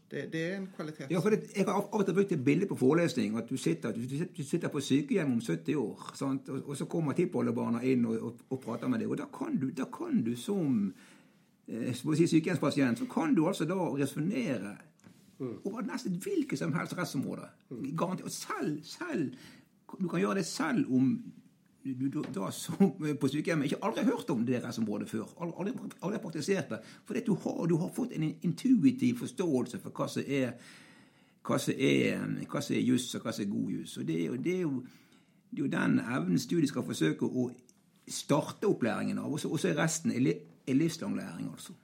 [0.06, 1.11] Det, det er en kvalitet.
[1.11, 3.35] Ja, for det, Jeg har av og til brukt et bilde på forelesning.
[3.38, 4.04] at Du sitter, du,
[4.37, 6.48] du sitter på sykehjem om 70 år, sant?
[6.54, 9.11] Og, og så kommer tippoldebarna inn og, og, og prater med deg.
[9.11, 10.92] Og da kan du, da kan du som
[11.66, 14.76] si sykehjemspasient, så kan du altså da resonnere
[15.38, 17.48] over nesten hvilket som helst rettsområde.
[17.98, 18.24] Garantert.
[18.24, 19.35] Og selv, selv
[20.00, 21.22] Du kan gjøre det selv om
[21.85, 22.74] du, du da som
[23.20, 25.29] på sykehjemmet ikke aldri har hørt om det rettsområdet før.
[25.40, 26.79] Aldri, aldri, praktisert det.
[27.05, 30.57] For du har, du har fått en intuitiv forståelse for hva som er
[31.46, 33.96] hva som er, hva som er juss, og hva som er god juss.
[34.00, 34.83] Og det jo, det, er jo,
[35.50, 37.48] det er jo den evnen studiet skal forsøke å
[38.11, 39.31] starte opplæringen av.
[39.31, 40.14] Og så og så er resten
[40.66, 41.76] er, li, livslang læring, altså.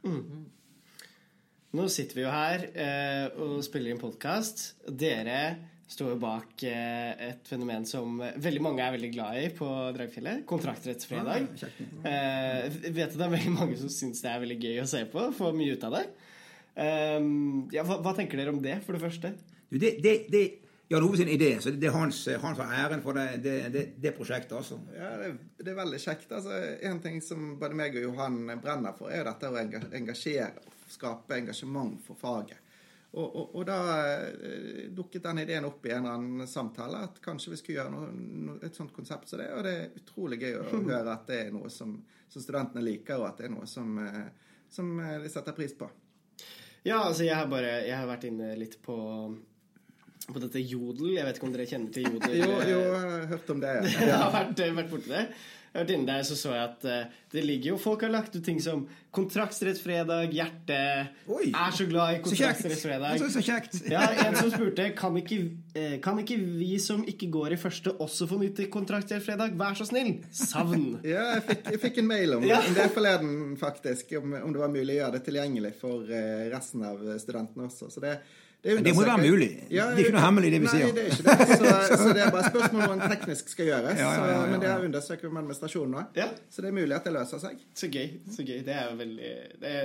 [1.73, 4.75] Nå sitter vi jo her eh, og spiller inn podkast.
[4.85, 5.39] Dere
[5.93, 10.45] står jo bak eh, et fenomen som veldig mange er veldig glad i på Dragfjellet.
[10.49, 11.49] Kontraktsrettsfredag.
[12.09, 15.05] Eh, vet du det er veldig mange som syns det er veldig gøy å se
[15.13, 15.31] på?
[15.39, 16.05] Får mye ut av det.
[16.83, 17.19] Eh,
[17.79, 19.33] ja, hva, hva tenker dere om det, for det første?
[19.73, 20.45] Du, det, det, det
[20.93, 23.85] Jan Ove sin idé, så det er hans, han får æren for det, det, det,
[24.03, 24.77] det prosjektet, altså.
[24.93, 25.31] Ja, det,
[25.63, 26.33] det er veldig kjekt.
[26.37, 29.63] Altså, en ting som både meg og Johan brenner for, er jo dette å
[30.03, 30.51] engasjere
[30.93, 32.59] skape engasjement for faget.
[33.13, 33.79] Og, og, og da
[34.17, 37.93] eh, dukket den ideen opp i en eller annen samtale at kanskje vi skulle gjøre
[37.93, 38.07] noe,
[38.47, 39.51] noe, et sånt konsept som det.
[39.53, 41.99] Og det er utrolig gøy å høre at det er noe som,
[42.33, 45.77] som studentene liker, og at det er noe som, eh, som eh, de setter pris
[45.77, 45.91] på.
[46.83, 48.97] Ja, altså jeg har bare Jeg har vært inne litt på
[50.35, 51.15] på dette Jodel.
[51.17, 52.37] Jeg vet ikke om dere kjenner til Jodel?
[52.41, 53.75] Jo, jo, jeg har hørt om det.
[54.03, 55.25] Jeg har vært, vært borti det.
[55.73, 58.13] Jeg har vært inne der, så så jeg at eh, det ligger jo Folk har
[58.13, 60.79] lagt ut ting som kontraktsrettsfredag, hjerte
[61.29, 61.51] Oi.
[61.53, 62.63] Er så glad i Så kjekt!
[62.63, 63.19] kontraktsrettsfredag.
[63.21, 63.79] Så, så kjekt.
[63.93, 65.39] Ja, en som spurte kan ikke,
[65.77, 69.57] eh, kan ikke vi som ikke går i første, også få nyte kontraktsrettsfredag?
[69.61, 70.15] Vær så snill!
[70.33, 70.87] Savn.
[71.13, 72.61] Ja, jeg fikk, jeg fikk en mail om, Ja.
[72.65, 74.15] om det forleden, faktisk.
[74.23, 77.91] Om, om det var mulig å gjøre det tilgjengelig for eh, resten av studentene også.
[77.93, 78.17] Så det,
[78.63, 79.49] det, Men det må være mulig.
[79.69, 80.93] Det er ikke noe hemmelig, det vi nei, sier.
[80.95, 81.47] det er ikke det.
[81.93, 83.99] Så, så det er bare spørsmål om hvordan teknisk skal gjøres.
[83.99, 86.05] Ja, ja, ja, ja, Så, men det er undersøker vi med administrasjonen nå.
[86.21, 86.29] Ja.
[86.55, 87.65] Så det er mulig at det løser seg.
[87.75, 88.07] Så gøy.
[88.37, 88.61] så gøy.
[88.69, 89.77] Det er jo veldig Det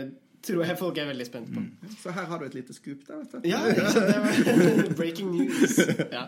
[0.48, 1.62] tror jeg folk er veldig spent på.
[2.00, 3.48] Så her har du et lite scoop der, vet du.
[3.50, 3.60] Ja,
[4.24, 5.80] var breaking news.
[6.14, 6.28] Ja.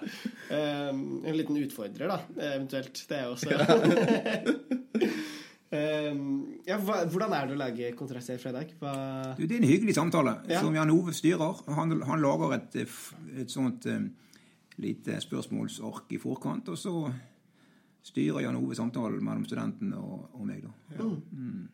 [0.89, 2.17] Um, en liten utfordrer, da,
[2.56, 3.04] eventuelt.
[3.10, 3.54] Det er også
[5.71, 6.32] um,
[6.69, 8.73] ja, hva, Hvordan er det å lage i fredag?
[8.82, 8.93] Hva
[9.38, 10.63] Du, det er en hyggelig samtale Ja.
[10.63, 11.63] som Jan Ove styrer.
[11.78, 12.80] Han, han lager et,
[13.45, 14.10] et sånt um,
[14.80, 16.95] lite spørsmålsark i forkant, og så
[18.09, 20.71] styrer Jan Ove samtalen mellom studenten og, og meg, da.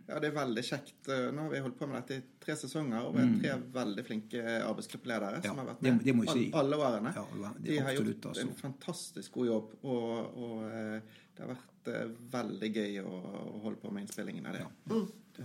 [0.09, 0.97] Ja, det er veldig kjekt.
[1.09, 3.53] Eh, Nå har vi holdt på med dette i tre sesonger, og vi er tre
[3.79, 5.61] veldig flinke arbeidsgruppeledere som Mm.
[5.63, 6.45] Har vært med det må jeg si.
[6.61, 7.13] alle årene.
[7.15, 8.47] Ja, det er De har absolutt, gjort altså.
[8.47, 13.13] en fantastisk god jobb, og, og eh, det har vært eh, veldig gøy å,
[13.55, 14.65] å holde på med innspillingen av det.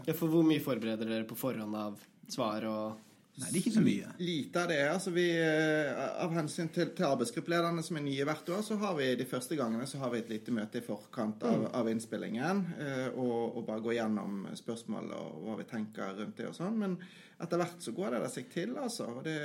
[0.06, 3.06] ja, for Hvor mye forbereder dere på forhånd av svar og
[3.38, 4.08] Nei, det er ikke så mye.
[4.18, 4.78] Lite av det.
[4.90, 8.94] altså vi, eh, Av hensyn til, til arbeidsgruppelederne som er nye hvert år, så har
[8.98, 12.64] vi de første gangene så har vi et lite møte i forkant av, av innspillingen.
[12.78, 16.76] eh, Og, og bare gå gjennom spørsmål og hva vi tenker rundt det og sånn.
[16.82, 16.98] Men
[17.40, 19.06] etter hvert så går det der seg til, altså.
[19.16, 19.38] Og det,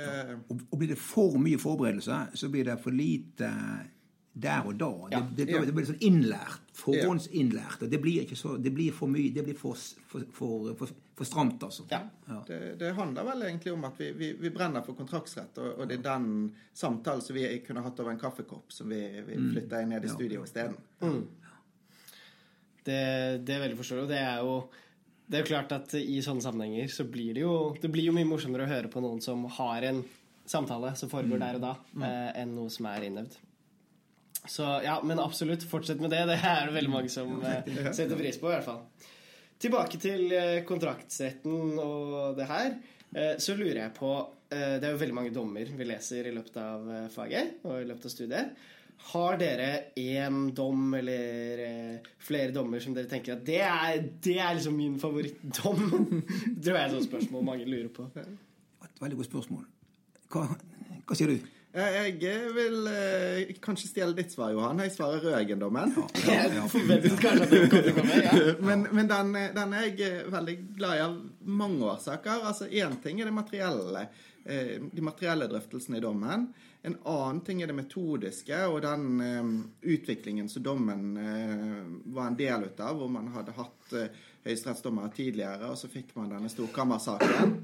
[0.50, 3.48] Og, og blir det for mye forberedelse, så blir det for lite
[4.36, 4.88] der og da.
[5.14, 5.20] Ja.
[5.30, 5.62] Det, det, Ja.
[5.64, 6.60] det blir sånn innlært.
[6.76, 7.82] Forhåndsinnlært.
[7.86, 9.30] Og det blir ikke så Det blir for mye.
[9.32, 9.74] Det blir for,
[10.10, 11.86] for, for, for, for stramt, altså.
[11.90, 12.02] Ja.
[12.46, 15.88] det, det handler vel egentlig om at vi, vi, vi brenner for kontraktsrett, og, og
[15.88, 16.28] det er den
[16.76, 20.44] samtalen som vi kunne hatt over en kaffekopp, som vi, vi flytter ned i studio
[20.44, 20.76] isteden.
[22.86, 23.00] Det,
[23.46, 24.04] det er veldig forståelig.
[24.04, 24.58] Og det er jo
[25.26, 28.12] det er jo klart at i sånne sammenhenger så blir det jo Det blir jo
[28.14, 30.04] mye morsommere å høre på noen som har en
[30.46, 31.72] samtale som foregår der og da,
[32.06, 33.32] eh, enn noe som er innøvd.
[34.48, 36.24] Så ja, men absolutt, fortsett med det.
[36.30, 38.82] Det er det veldig mange som eh, setter pris på, i hvert fall.
[39.62, 42.72] Tilbake til eh, kontraktsretten og det her.
[43.16, 44.12] Eh, så lurer jeg på
[44.50, 47.78] eh, Det er jo veldig mange dommer vi leser i løpet av eh, faget og
[47.80, 48.64] i løpet av studiet.
[49.12, 54.38] Har dere én dom eller eh, flere dommer som dere tenker at det er, det
[54.40, 55.82] er liksom min favorittdom?
[56.62, 58.08] det er et sånt spørsmål mange lurer på.
[58.16, 59.66] Et veldig godt spørsmål.
[60.32, 60.48] Hva,
[61.06, 61.55] hva sier du?
[61.76, 64.78] Eh, Jeg vil eh, kanskje stjele ditt svar, Johan.
[64.80, 65.92] Jeg svarer rød eiendommen.
[66.24, 66.46] Ja.
[68.68, 72.46] Men, men den, den er jeg eh, veldig glad i av mange årsaker.
[72.48, 74.06] Altså Én ting er det materielle,
[74.44, 76.46] eh, de materielle drøftelsene i dommen.
[76.86, 79.52] En annen ting er det metodiske og den eh,
[79.96, 81.82] utviklingen som dommen eh,
[82.14, 84.08] var en del av, hvor man hadde hatt eh,
[84.46, 87.56] høyesterettsdommere tidligere, og så fikk man denne storkammersaken.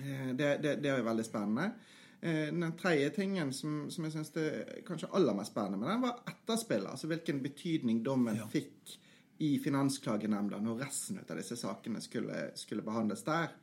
[0.00, 1.70] Eh, Det, det, det er veldig spennende.
[2.20, 6.04] Eh, Den tredje tingen som, som jeg syns er kanskje aller mest spennende, men den
[6.04, 6.90] var etterspillet.
[6.92, 8.96] Altså hvilken betydning dommen fikk
[9.40, 13.54] i Finansklagenemnda når resten av disse sakene skulle, skulle behandles der.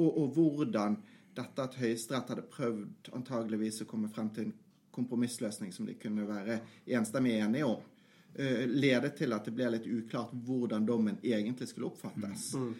[0.00, 0.98] Og, og hvordan
[1.36, 4.56] dette at Høyesterett hadde prøvd antageligvis å komme frem til en
[4.92, 6.58] kompromissløsning som de kunne være
[6.98, 7.86] enstemmig enige om,
[8.32, 12.46] ledet til at det ble litt uklart hvordan dommen egentlig skulle oppfattes.
[12.56, 12.70] Mm.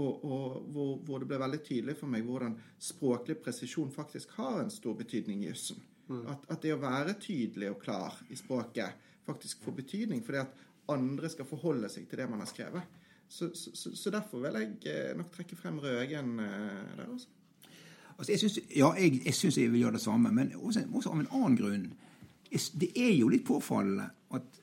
[0.00, 4.62] og og hvor, hvor det ble veldig tydelig for meg hvordan språklig presisjon faktisk har
[4.62, 5.82] en stor betydning i jussen.
[6.28, 10.64] At, at det å være tydelig og klar i språket faktisk får betydning fordi at
[10.92, 13.00] andre skal forholde seg til det man har skrevet.
[13.28, 17.30] Så, så, så, derfor vil jeg eh, nok trekke frem Røgen eh, der også.
[18.18, 21.10] Altså, jeg synes, ja, jeg, jeg syns jeg vil gjøre det samme, men også, også
[21.10, 21.86] av en annen grunn.
[22.52, 24.60] Det er jo litt påfallende at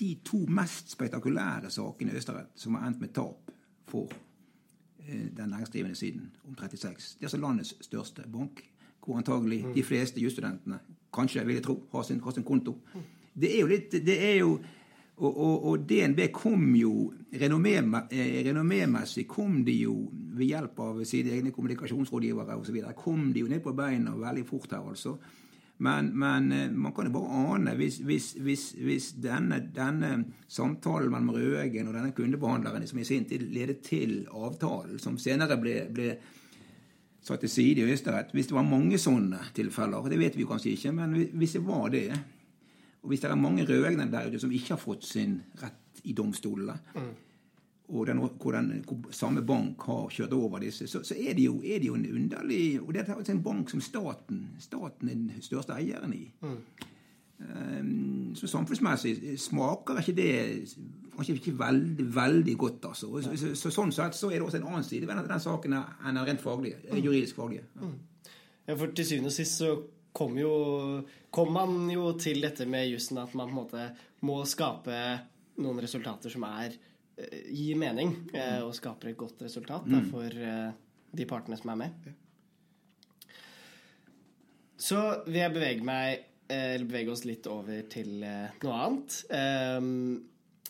[0.00, 3.50] de to mest spektakulære sakene i Østerrett som har endt med tap
[3.88, 4.08] for
[5.06, 8.62] eh, den næringsdrivende siden om 36, det er altså landets største bank,
[9.04, 10.78] hvor antagelig de fleste jusstudentene,
[11.14, 12.76] kanskje vil jeg tro, har sin, har sin konto.
[13.40, 14.58] Det er jo litt det er jo,
[15.16, 21.32] og, og, og DNB kom jo eh, Renommémessig kom de jo ved hjelp av sine
[21.34, 22.82] egne kommunikasjonsrådgivere osv.
[22.96, 25.16] kom de jo ned på beina veldig fort her, altså.
[25.78, 31.12] Men, men eh, man kan jo bare ane hvis, hvis, hvis, hvis denne, denne samtalen
[31.12, 35.76] mellom Røegen og denne kundebehandleren som i sin tid ledet til avtalen, som senere ble,
[35.94, 36.08] ble
[37.22, 40.74] satt til side i Høyesterett Hvis det var mange sånne tilfeller, det vet vi kanskje
[40.74, 42.08] ikke, men hvis det var det
[43.02, 46.14] Og hvis det er mange rødegner der ute som ikke har fått sin rett i
[46.14, 46.74] domstolene,
[47.88, 51.46] og den, hvor, den, hvor samme bank har kjørt over disse, så, så er, det
[51.46, 55.08] jo, er det jo en underlig Og dette er altså en bank som staten staten
[55.08, 56.26] er den største eieren i.
[57.38, 60.32] Um, så samfunnsmessig smaker ikke det
[61.14, 62.84] kanskje ikke veldig veldig godt.
[62.84, 63.22] altså.
[63.22, 65.78] Så, så, så, sånn sett så er det også en annen side ved den, saken
[65.78, 67.64] enn den rent faglige, juridisk faglige.
[67.80, 67.92] Ja.
[68.68, 69.70] Ja, for til syvende og sist så
[70.12, 70.52] kom jo
[71.32, 73.86] kom man jo til dette med jussen at man på en måte
[74.28, 74.98] må skape
[75.62, 76.76] noen resultater som er eh,
[77.50, 80.70] gir mening, eh, og skaper et godt resultat da, for eh,
[81.18, 82.08] de partene som er med.
[84.78, 89.18] Så vil jeg bevege meg eh, eller bevege oss litt over til eh, noe annet.
[89.34, 89.88] Um,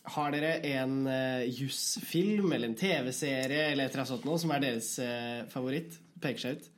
[0.09, 4.55] har dere en uh, jussfilm eller en TV-serie eller et eller annet sånt noe som
[4.55, 5.99] er deres eh, favoritt?
[6.23, 6.71] Peker seg ut?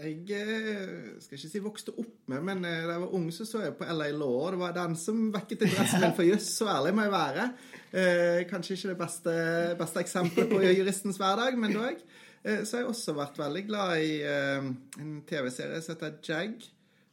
[0.00, 3.44] Jeg eh, skal ikke si vokste opp med, men eh, da jeg var ung, så
[3.48, 4.46] så jeg på LA Law.
[4.54, 6.48] Det var den som vekket interessen min for juss.
[6.56, 7.48] Så ærlig må jeg være.
[7.90, 9.32] Eh, kanskje ikke det beste,
[9.80, 12.02] beste eksempelet på juristens hverdag, men dog.
[12.44, 14.68] Eh, så har jeg også vært veldig glad i eh,
[15.02, 16.60] en TV-serie som heter Jag.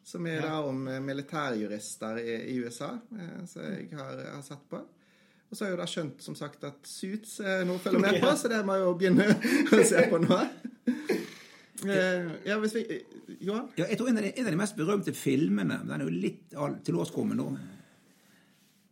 [0.08, 2.94] Som er da om militærjurister i, i USA,
[3.52, 4.80] som jeg har, har sett på.
[5.50, 8.00] Og så har jeg jo da skjønt som sagt at Suits er noe å følge
[8.06, 9.28] med på, så det må jeg jo begynne
[9.76, 10.38] å se på nå.
[12.48, 12.86] Ja, hvis vi
[13.44, 13.68] Johan?
[13.78, 16.14] Ja, jeg tror en av, de, en av de mest berømte filmene Den er jo
[16.24, 17.50] litt all- tilårskommen nå,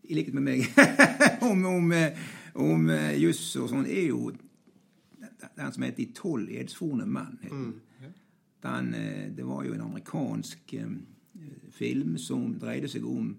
[0.10, 0.66] i likhet med meg,
[1.52, 2.18] om, om, eh,
[2.56, 4.32] om eh, juss og sånn, er jo
[5.56, 7.38] den- som heter 'De tolv edsvorne menn'.
[7.52, 7.74] Mm.
[8.64, 8.94] den.
[8.94, 10.74] Eh, det var jo en amerikansk
[11.72, 13.36] film som dreide seg om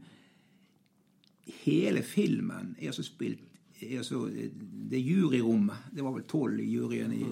[1.64, 3.40] Hele filmen er altså spilt
[3.80, 4.50] er eh,
[4.90, 7.24] Det juryrommet Det var vel tolv i juryen i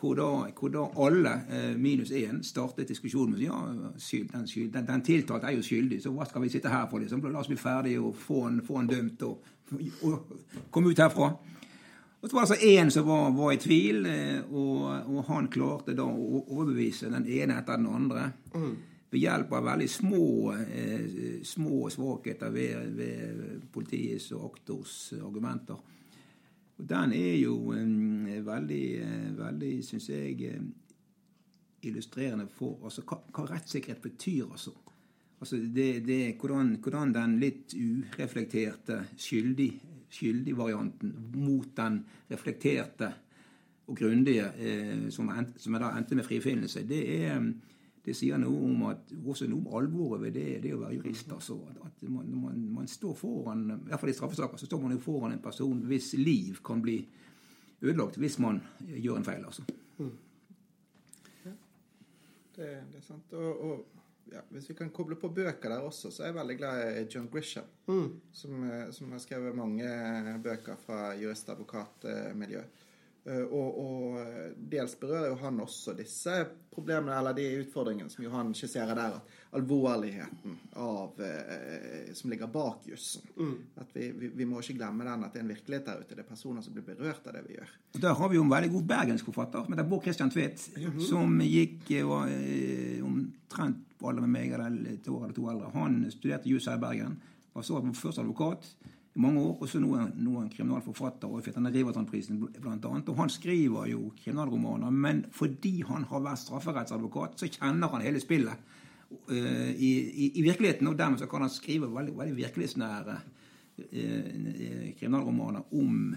[0.00, 3.60] hvor da, hvor da alle, eh, minus én, startet diskusjonen med ja,
[3.98, 6.88] skyld, den, skyld, den, den tiltalte er jo skyldig, så hva skal vi sitte her
[6.90, 7.00] for?
[7.00, 7.22] liksom?
[7.32, 9.46] La oss bli ferdige og få han, få han dømt og,
[10.02, 10.34] og
[10.70, 11.30] komme ut herfra.
[12.20, 14.84] Og så var det altså én som var, var i tvil, eh, og,
[15.16, 18.28] og han klarte da å overbevise den ene etter den andre.
[19.06, 25.78] Ved hjelp av veldig små, eh, små svakheter ved, ved politiets og aktors argumenter.
[26.76, 27.54] Og den er jo
[28.44, 30.62] veldig, eh, veldig syns jeg, eh,
[31.82, 34.50] illustrerende for altså, hva, hva rettssikkerhet betyr.
[34.50, 34.72] altså.
[35.40, 39.70] Altså det, det, hvordan, hvordan den litt ureflekterte skyldig,
[40.10, 43.12] skyldig-varianten mot den reflekterte
[43.86, 47.52] og grundige, eh, som, som da endte med frifinnelse, det, er,
[48.06, 51.32] det sier noe om at også noe om alvoret ved det, det å være jurist.
[51.32, 54.94] altså, at man, man, man står foran, i hvert fall i straffesaker så står man
[54.94, 57.00] jo foran en person hvis liv kan bli
[57.82, 59.44] ødelagt hvis man gjør en feil.
[59.44, 59.66] altså.
[62.56, 63.32] Det, det er sant.
[63.36, 66.56] Og, og ja, hvis vi kan koble på bøker der også, så er jeg veldig
[66.58, 67.68] glad i John Grisham.
[68.32, 69.90] Som, eh, som har skrevet mange
[70.44, 72.62] bøker fra jurist- og advokatmiljø.
[73.26, 76.34] Eh, Og, og eh, dels berører jo han også disse
[76.70, 79.16] problemene, eller de utfordringene som Johan skisserer der.
[79.18, 83.22] At alvorligheten av, eh, som ligger bak jussen.
[83.80, 86.14] At vi, vi, vi må ikke glemme den, at det er en virkelighet der ute.
[86.14, 87.72] Det er personer som blir berørt av det vi gjør.
[88.04, 90.66] Der har vi jo en veldig god bergensk forfatter som heter Bård Christian Tvedt.
[91.08, 95.48] Som gikk og var, eh, omtrent på alder med meg, eller et år eller to
[95.50, 95.72] eldre.
[95.74, 97.16] Han studerte juss her i Bergen.
[97.56, 98.68] Var så først advokat
[99.16, 101.28] i mange år, og så nå er han kriminalforfatter.
[101.28, 103.08] og fikk denne Riverton-prisen blant annet.
[103.08, 108.20] Og han skriver jo kriminalromaner, men fordi han har vært strafferettsadvokat, så kjenner han hele
[108.20, 108.60] spillet
[109.30, 109.92] uh, i,
[110.26, 110.90] i, i virkeligheten.
[110.90, 113.18] Og dermed så kan han skrive veldig, veldig virkelighetsnære
[113.80, 116.16] uh, kriminalromaner om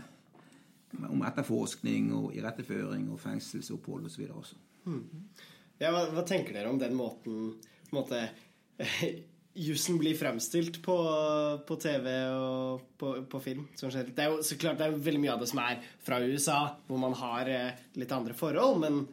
[1.09, 4.23] om etterforskning og iretteføring og fengselsopphold osv.
[4.33, 4.55] også.
[5.79, 7.35] Ja, hva, hva tenker dere om den måten
[7.89, 8.23] på en måte,
[9.60, 10.95] jussen blir fremstilt på,
[11.67, 13.65] på TV og på, på film?
[13.76, 13.91] Som.
[13.91, 16.62] Det er jo så klart det er veldig mye av det som er fra USA,
[16.88, 19.04] hvor man har eh, litt andre forhold, men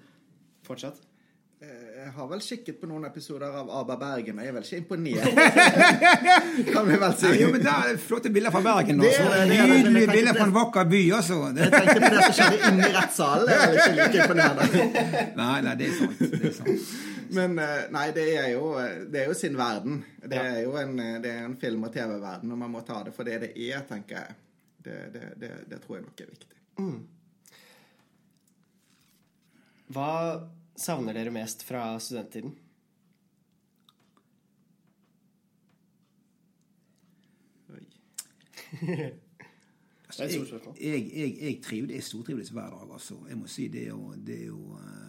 [0.66, 1.02] fortsatt.
[1.62, 4.66] Eh, Jeg har vel kikket på noen episoder av Aba Bergen, og jeg er vel
[4.66, 5.30] ikke imponert.
[6.74, 7.30] kan vi vel si.
[7.40, 9.00] Jo, men der er flotte bilder fra Bergen.
[9.02, 11.40] Er det, det Nydelige bilder fra en vakker by, også.
[11.56, 13.50] Jeg tenkte på det som skjedde inne i rettssalen.
[13.50, 14.64] Jeg er vel ikke like imponerende.
[15.42, 16.24] nei, nei, det er sant.
[16.36, 16.96] Det er sant.
[17.34, 18.72] Men eh, nei, det er jo,
[19.10, 20.00] det er jo sin verden.
[20.22, 23.02] Det er jo en, eh, det er en film- og TV-verden, og man må ta
[23.06, 24.36] det for det det er, tenker jeg.
[24.86, 26.60] Det, det, det, det tror jeg nok er viktig.
[29.96, 30.12] Hva
[30.78, 32.54] savner dere mest fra studenttiden?
[37.74, 37.84] Oi.
[40.06, 43.16] Altså, er jeg, jeg, jeg, jeg jeg stortrivdes hver dag, altså.
[43.28, 45.05] Jeg må si det å Det er jo eh,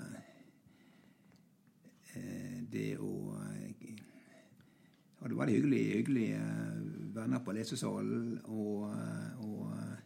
[2.71, 3.11] Det å
[5.17, 6.81] hadde ha det veldig hyggelig, hyggelig eh,
[7.15, 8.39] venner på lesesalen.
[8.53, 9.97] Og, eh, og eh,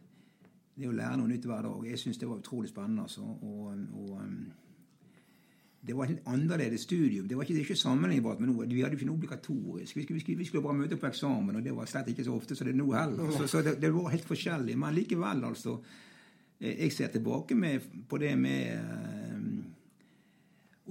[0.80, 1.86] det å lære noe nytt hver dag.
[1.90, 3.02] Jeg syns det var utrolig spennende.
[3.08, 3.22] altså.
[3.22, 4.36] Og, og eh,
[5.82, 7.28] det var et litt annerledes studium.
[7.28, 8.68] Det var ikke, det ikke sammenlignbart med noe.
[8.70, 9.98] Vi hadde ikke noe obligatorisk.
[9.98, 12.26] Vi skulle, vi, skulle, vi skulle bare møte på eksamen, og det var slett ikke
[12.28, 13.32] så ofte som det er nå heller.
[13.36, 14.78] Så, så det, det var helt forskjellig.
[14.80, 15.76] Men likevel, altså.
[16.62, 19.11] eh, Jeg ser tilbake med, på det med eh,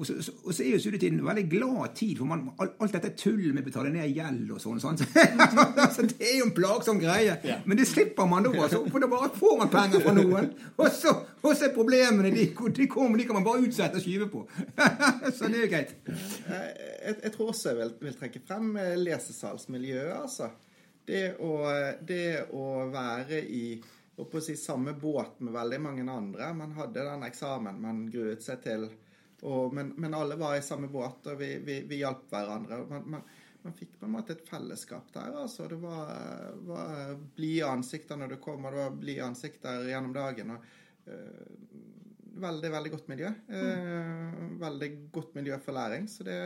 [0.01, 2.95] og så, så, og så er jo studietiden en veldig glad tid, for man, alt,
[2.95, 4.79] dette tullet med å betale ned gjeld og sånn.
[4.81, 4.97] sånn.
[5.95, 7.35] så det er jo en plagsom greie.
[7.45, 7.59] Ja.
[7.69, 10.49] Men det slipper man da, altså, for da bare får man penger fra noen.
[10.81, 12.47] Og så, og så er problemene de,
[12.79, 14.47] de kommer, de kan man bare utsette og skyve på.
[15.37, 15.93] så det er jo greit.
[16.09, 20.49] Jeg, jeg, tror også jeg vil, vil trekke frem eh, lesesalsmiljøet, altså.
[21.11, 21.55] Det å,
[22.07, 22.25] det
[22.57, 23.65] å være i
[24.21, 26.53] å si, samme båt med veldig mange andre.
[26.57, 28.89] Man hadde den eksamen man gruet seg til.
[29.43, 32.83] Og, men, men alle var i samme båt, og vi, vi, vi hjalp hverandre.
[32.91, 33.23] Man, man,
[33.63, 35.37] man fikk på en måte et fellesskap der.
[35.43, 35.69] altså.
[35.69, 40.57] Det var, var blide ansikter når du kom, og det var blide ansikter gjennom dagen.
[40.57, 41.79] og øh,
[42.41, 43.29] Veldig, veldig godt miljø.
[43.53, 46.07] Eh, veldig godt miljø for læring.
[46.09, 46.37] Så det,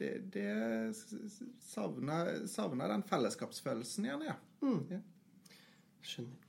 [0.00, 0.94] det, det
[1.60, 4.36] savner, savner den fellesskapsfølelsen gjerne, ja.
[4.94, 5.00] ja.
[6.00, 6.47] Skjønner.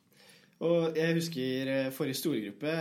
[0.59, 2.71] Og jeg husker eh, forrige storegruppe,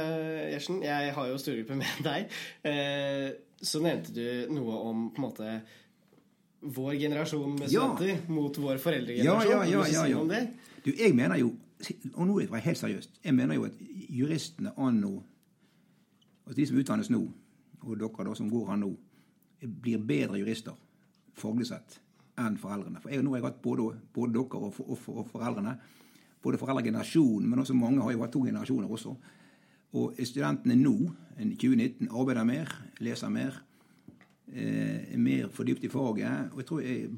[0.51, 0.81] Gjersen.
[0.83, 2.33] Jeg har jo storegruppe med deg.
[2.67, 3.29] Eh,
[3.63, 5.53] Så nevnte du noe om på en måte
[6.63, 7.89] vår generasjon med Ja.
[7.97, 9.51] studenter mot vår Ja, foreldregenerasjon.
[9.51, 10.47] ja, ja, ja, ja, ja.
[10.85, 11.53] Du, jeg mener jo
[12.17, 13.11] Og nå er jeg helt seriøst.
[13.25, 13.73] Jeg mener jo at
[14.11, 15.23] juristene anno
[16.47, 17.21] Altså de som utdannes nå,
[17.83, 18.89] og dere da som går her nå,
[19.83, 20.75] blir bedre jurister
[21.39, 21.99] faglig sett
[22.39, 22.99] enn foreldrene.
[23.03, 25.75] For jeg, nå har jeg hatt både, både dere og, for, og, for, og foreldrene.
[26.43, 29.15] Både foreldregenerasjonen, men også mange har jo hatt to generasjoner også.
[29.99, 30.95] Og studentene nå,
[31.41, 33.63] i 2019, arbeider mer, leser mer,
[34.53, 36.53] eh, er mer fordypt i faget.
[36.53, 37.09] Og jeg tror jeg,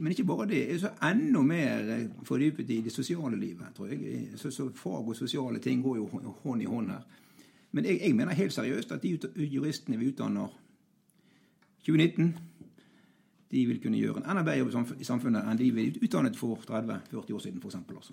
[0.00, 0.58] men ikke bare det.
[0.58, 4.28] Jeg er så enda mer fordypet i det sosiale livet, tror jeg.
[4.36, 6.08] Så, så fag og sosiale ting går jo
[6.42, 7.06] hånd i hånd her.
[7.72, 10.48] Men jeg, jeg mener helt seriøst at de juristene vi utdanner
[11.86, 12.38] 2019,
[13.50, 16.60] de vil kunne gjøre en enda bedre jobb i samfunnet enn de vi utdannet for
[16.68, 17.74] 30-40 år siden, f.eks.
[17.96, 18.12] Altså.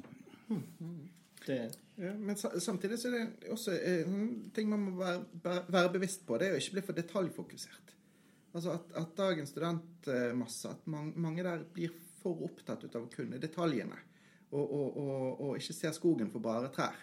[1.46, 1.60] Det
[1.98, 6.26] Ja, men samtidig så er det også eh, en ting man må være, være- bevisst
[6.28, 6.36] på.
[6.42, 7.94] Det er å ikke bli for detaljfokusert.
[8.56, 13.12] Altså at, at dagens studentmasse, at mange, mange der blir for opptatt ut av å
[13.14, 13.98] kunne detaljene.
[14.56, 17.00] Og, og, og, og ikke ser skogen for bare trær.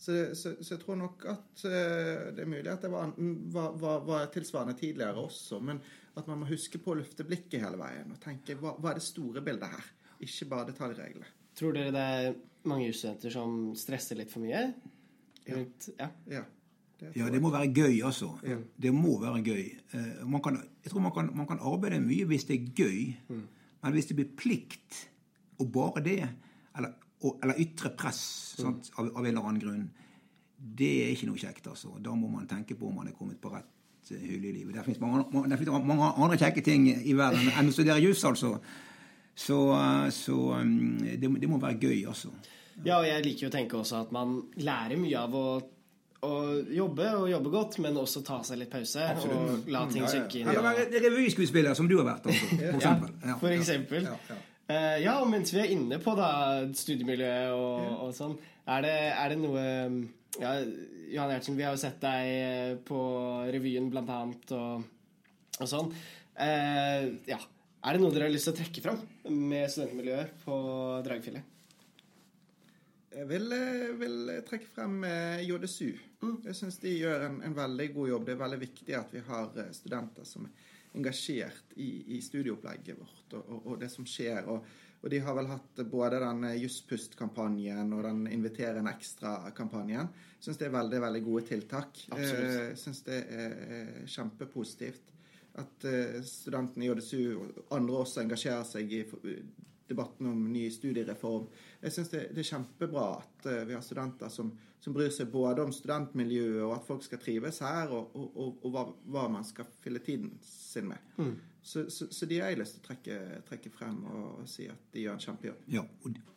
[0.00, 3.12] Så, så, så jeg tror nok at eh, det er mulig at det var,
[3.52, 5.60] var, var, var tilsvarende tidligere også.
[5.60, 5.80] Men
[6.16, 9.00] at man må huske på å løfte blikket hele veien og tenke hva, hva er
[9.00, 9.90] det store bildet her?
[10.24, 11.28] Ikke bare detaljreglene.
[11.56, 12.30] Tror dere det er
[12.68, 14.66] mange jusstudenter som stresser litt for mye?
[15.50, 16.10] Rundt, ja.
[16.30, 16.42] Ja,
[17.00, 18.34] det Ja, det må være gøy, altså.
[18.44, 18.58] Ja.
[18.78, 19.62] Det må være gøy.
[19.94, 23.14] Eh, Man kan, jeg tror man kan, man kan arbeide mye hvis det er gøy,
[23.82, 25.06] men hvis det blir plikt,
[25.58, 26.18] og bare det,
[26.76, 26.92] eller,
[27.22, 28.20] og, eller ytre press
[28.60, 29.90] sant, av, av en eller annen grunn,
[30.60, 31.66] det er ikke noe kjekt.
[31.66, 31.94] altså.
[32.00, 34.74] Da må man tenke på om man er kommet på rett eh, hylle i livet.
[34.76, 38.58] Det finnes mange, mange andre kjekke ting i verden enn å studere juss, altså.
[39.40, 42.32] Så, eh, så um, det, det må være gøy, altså.
[42.84, 45.46] Ja, og jeg liker jo å tenke også at man lærer mye av å,
[46.24, 46.34] å
[46.72, 50.52] jobbe og jobbe godt, men også ta seg litt pause og la ting synke inn.
[50.52, 53.12] Ja, være revyskuespiller, som du har vært, altså, for eksempel.
[53.24, 54.08] Ja, for eksempel.
[54.08, 54.38] Ja, ja.
[54.70, 56.30] Eh, ja, og mens vi er inne på da
[56.78, 58.36] studiemiljøet og, og sånn,
[58.70, 59.64] er det, er det noe
[60.38, 60.52] ja,
[61.10, 63.00] Johan Gjertsen, vi har jo sett deg eh, på
[63.50, 64.84] revyen blant annet og,
[65.58, 65.90] og sånn.
[66.38, 67.40] Eh, ja.
[67.80, 68.98] Er det noe dere har lyst til å trekke fram
[69.32, 70.56] med studentmiljøet på
[71.06, 71.56] Dragefjellet?
[73.10, 75.88] Jeg vil, eh, vil trekke frem eh, JSU.
[76.44, 78.26] Jeg syns de gjør en, en, veldig god jobb.
[78.26, 80.68] Det er veldig viktig at vi har eh, studenter som er
[81.00, 84.44] engasjert i, i studieopplegget vårt og, og, og, det som skjer.
[84.52, 84.68] Og,
[85.00, 90.12] og, de har vel hatt både den Jusspust-kampanjen og den Inviter en ekstra-kampanjen.
[90.36, 92.04] Syns det er veldig veldig gode tiltak.
[92.12, 95.16] Jeg syns det er kjempepositivt
[95.58, 95.84] at
[96.26, 99.00] studentene i JSU og andre også engasjerer seg i
[99.90, 101.46] debatten om ny studiereform.
[101.82, 105.30] Jeg syns det, det, er kjempebra at uh, vi har studenter som, som, bryr seg
[105.32, 108.84] både om studentmiljøet og at folk skal trives her, og, og, og, og hva,
[109.14, 111.10] hva, man skal fylle tiden sin med.
[111.18, 111.34] Mm.
[111.60, 113.18] Så, så, så, de har jeg lyst til å trekke,
[113.50, 115.66] trekke, frem og si at de gjør en kjempejobb.
[115.74, 115.84] Ja,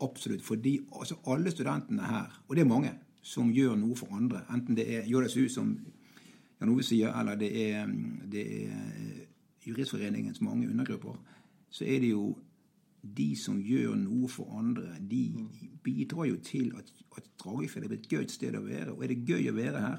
[0.04, 0.44] absolutt.
[0.44, 2.92] Fordi altså, alle studentene her, og det er mange,
[3.24, 5.78] som gjør noe for andre, enten det er JSU, som
[6.64, 7.90] Jan Ove sier, eller det er,
[8.32, 9.24] det er
[9.68, 11.18] Juristforeningens mange undergrupper,
[11.70, 12.38] så er det jo
[13.04, 15.26] de som gjør noe for andre, de
[15.84, 16.88] bidrar jo til at,
[17.18, 18.94] at Dragefjell er et gøy sted å være.
[18.94, 19.98] Og er det gøy å være her,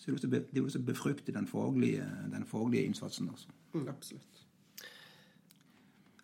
[0.00, 3.28] så er det også, også befrukte den faglige, den faglige innsatsen.
[3.28, 3.52] Altså.
[3.74, 4.44] Mm, absolutt.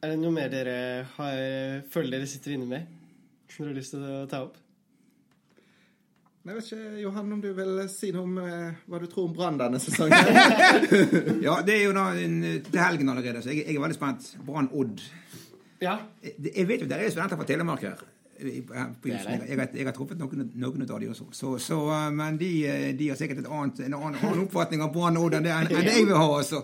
[0.01, 0.79] Er det noe mer dere
[1.19, 1.43] har,
[1.93, 2.89] føler dere sitter inne med,
[3.51, 4.57] som dere har lyst til å ta opp?
[6.47, 9.33] Jeg vet ikke, Johan, om du vil si noe om eh, hva du tror om
[9.35, 10.29] Brann denne sesongen?
[11.47, 14.29] ja, det er jo da til helgen allerede, så jeg, jeg er veldig spent.
[14.47, 15.03] Brann-Odd.
[15.83, 15.97] Ja.
[16.23, 18.05] Jeg vet jo det er studenter fra Telemark her.
[18.39, 21.27] Jeg, jeg, jeg, har truffet noen, noen av de også.
[21.35, 21.79] Så, så,
[22.15, 22.51] men de,
[22.95, 26.05] de, har sikkert annet, en annen, annen, oppfatning av Brann Odd enn det enn jeg
[26.07, 26.61] vil ha, altså.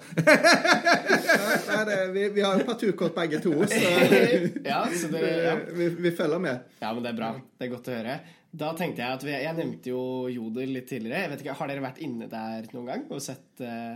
[1.73, 3.81] ja, det, vi, vi, har et par turkort begge to, så,
[4.71, 5.57] ja, så det, ja.
[5.73, 6.71] vi, vi, følger med.
[6.79, 7.33] Ja, men det er bra.
[7.57, 8.17] Det er godt å høre.
[8.53, 11.25] Da tenkte jeg at vi, Jeg nevnte jo Jodel litt tidligere.
[11.25, 13.95] Jeg vet ikke, Har dere vært inne der noen gang og sett uh,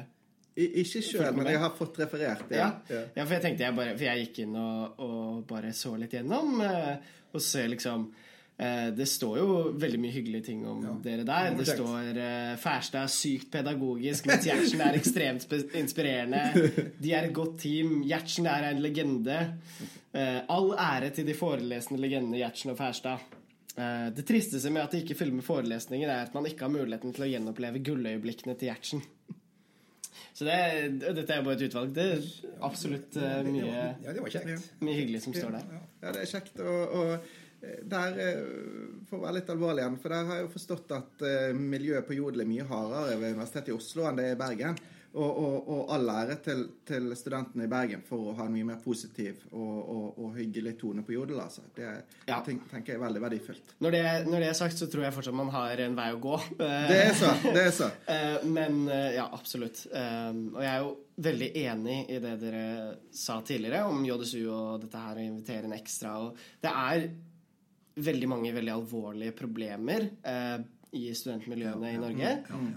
[0.57, 2.57] ikke sjøl, men jeg har fått referert det.
[2.57, 2.71] Ja.
[2.89, 3.03] Ja.
[3.13, 6.17] ja, for jeg tenkte jeg bare For jeg gikk inn og, og bare så litt
[6.17, 6.95] gjennom, uh,
[7.37, 8.07] og ser liksom
[8.57, 10.95] eh, det står jo veldig mye hyggelige ting om ja.
[11.05, 11.51] dere der.
[11.59, 12.21] Det står
[12.63, 16.71] Færstad er sykt pedagogisk, mens Gjertsen er ekstremt inspirerende.
[17.05, 17.99] De er et godt team.
[18.09, 19.43] Gjertsen er en legende.
[20.17, 23.37] All ære til de forelesende legendene Gjertsen og Færstad.
[23.77, 27.13] Uh, det tristeste med at det ikke filmer forelesninger, er at man ikke har muligheten
[27.13, 29.03] til å gjenoppleve gulløyeblikkene til Gjertsen.
[30.37, 30.57] Så det,
[31.01, 31.93] dette er bare et utvalg.
[31.97, 32.25] Det er
[32.65, 34.71] absolutt uh, mye, ja, det var kjekt.
[34.85, 35.71] mye hyggelig som står der.
[36.03, 36.61] Ja, det er kjekt.
[36.61, 38.43] Og, og eh, der, eh,
[39.09, 41.25] for å være litt alvorlig igjen, for der har jeg jo forstått at
[41.57, 44.81] miljøet på Jodel er mye hardere ved Universitetet i Oslo enn det er i Bergen.
[45.17, 48.67] Og, og, og all ære til, til, studentene i Bergen for å ha en mye
[48.69, 51.39] mer positiv og, og hyggelig tone på Jodel.
[51.41, 51.65] Altså.
[51.77, 51.87] Det
[52.29, 52.41] ja.
[52.45, 53.77] tenker jeg er veldig verdifullt.
[53.85, 56.21] Når det, når det, er sagt, så tror jeg fortsatt man har en vei å
[56.21, 56.37] gå.
[56.91, 57.33] Det er så.
[57.45, 57.91] det er så.
[58.17, 59.83] Eh, men eh, ja, absolutt.
[59.91, 60.93] Eh, og jeg er jo
[61.27, 62.67] veldig enig i det dere
[63.15, 66.13] sa tidligere om JSU og dette her å invitere en ekstra.
[66.63, 67.09] Det er
[68.07, 70.11] veldig mange veldig alvorlige problemer
[70.95, 72.33] i studentmiljøene i Norge.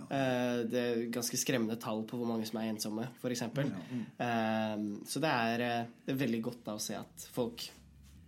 [0.10, 3.44] Eh, det er ganske skremmende tall på hvor mange som er ensomme, f.eks.
[3.46, 7.68] Eh, så det er, eh, det er veldig godt da å se at folk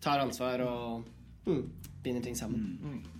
[0.02, 1.10] tar ansvar og
[1.48, 1.66] mm,
[2.04, 2.78] binder ting sammen.
[2.78, 2.94] Mm.
[2.94, 3.18] Mm.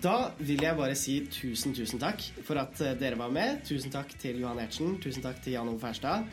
[0.00, 3.60] Da vil jeg bare si tusen, tusen takk for at dere var med.
[3.68, 4.94] Tusen takk til Johan Ertsen.
[5.02, 6.30] Tusen takk til Jan Ove Ferstad.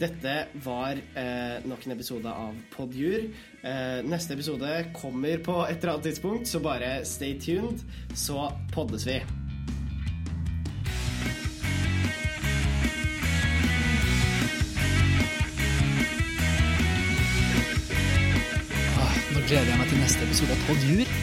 [0.00, 3.26] Dette var eh, nok en episode av Podjur.
[3.60, 7.84] Eh, neste episode kommer på et eller annet tidspunkt, så bare stay tuned,
[8.16, 9.18] så poddes vi.
[18.96, 21.19] Ah, nå gleder jeg meg til neste episode av Podjur.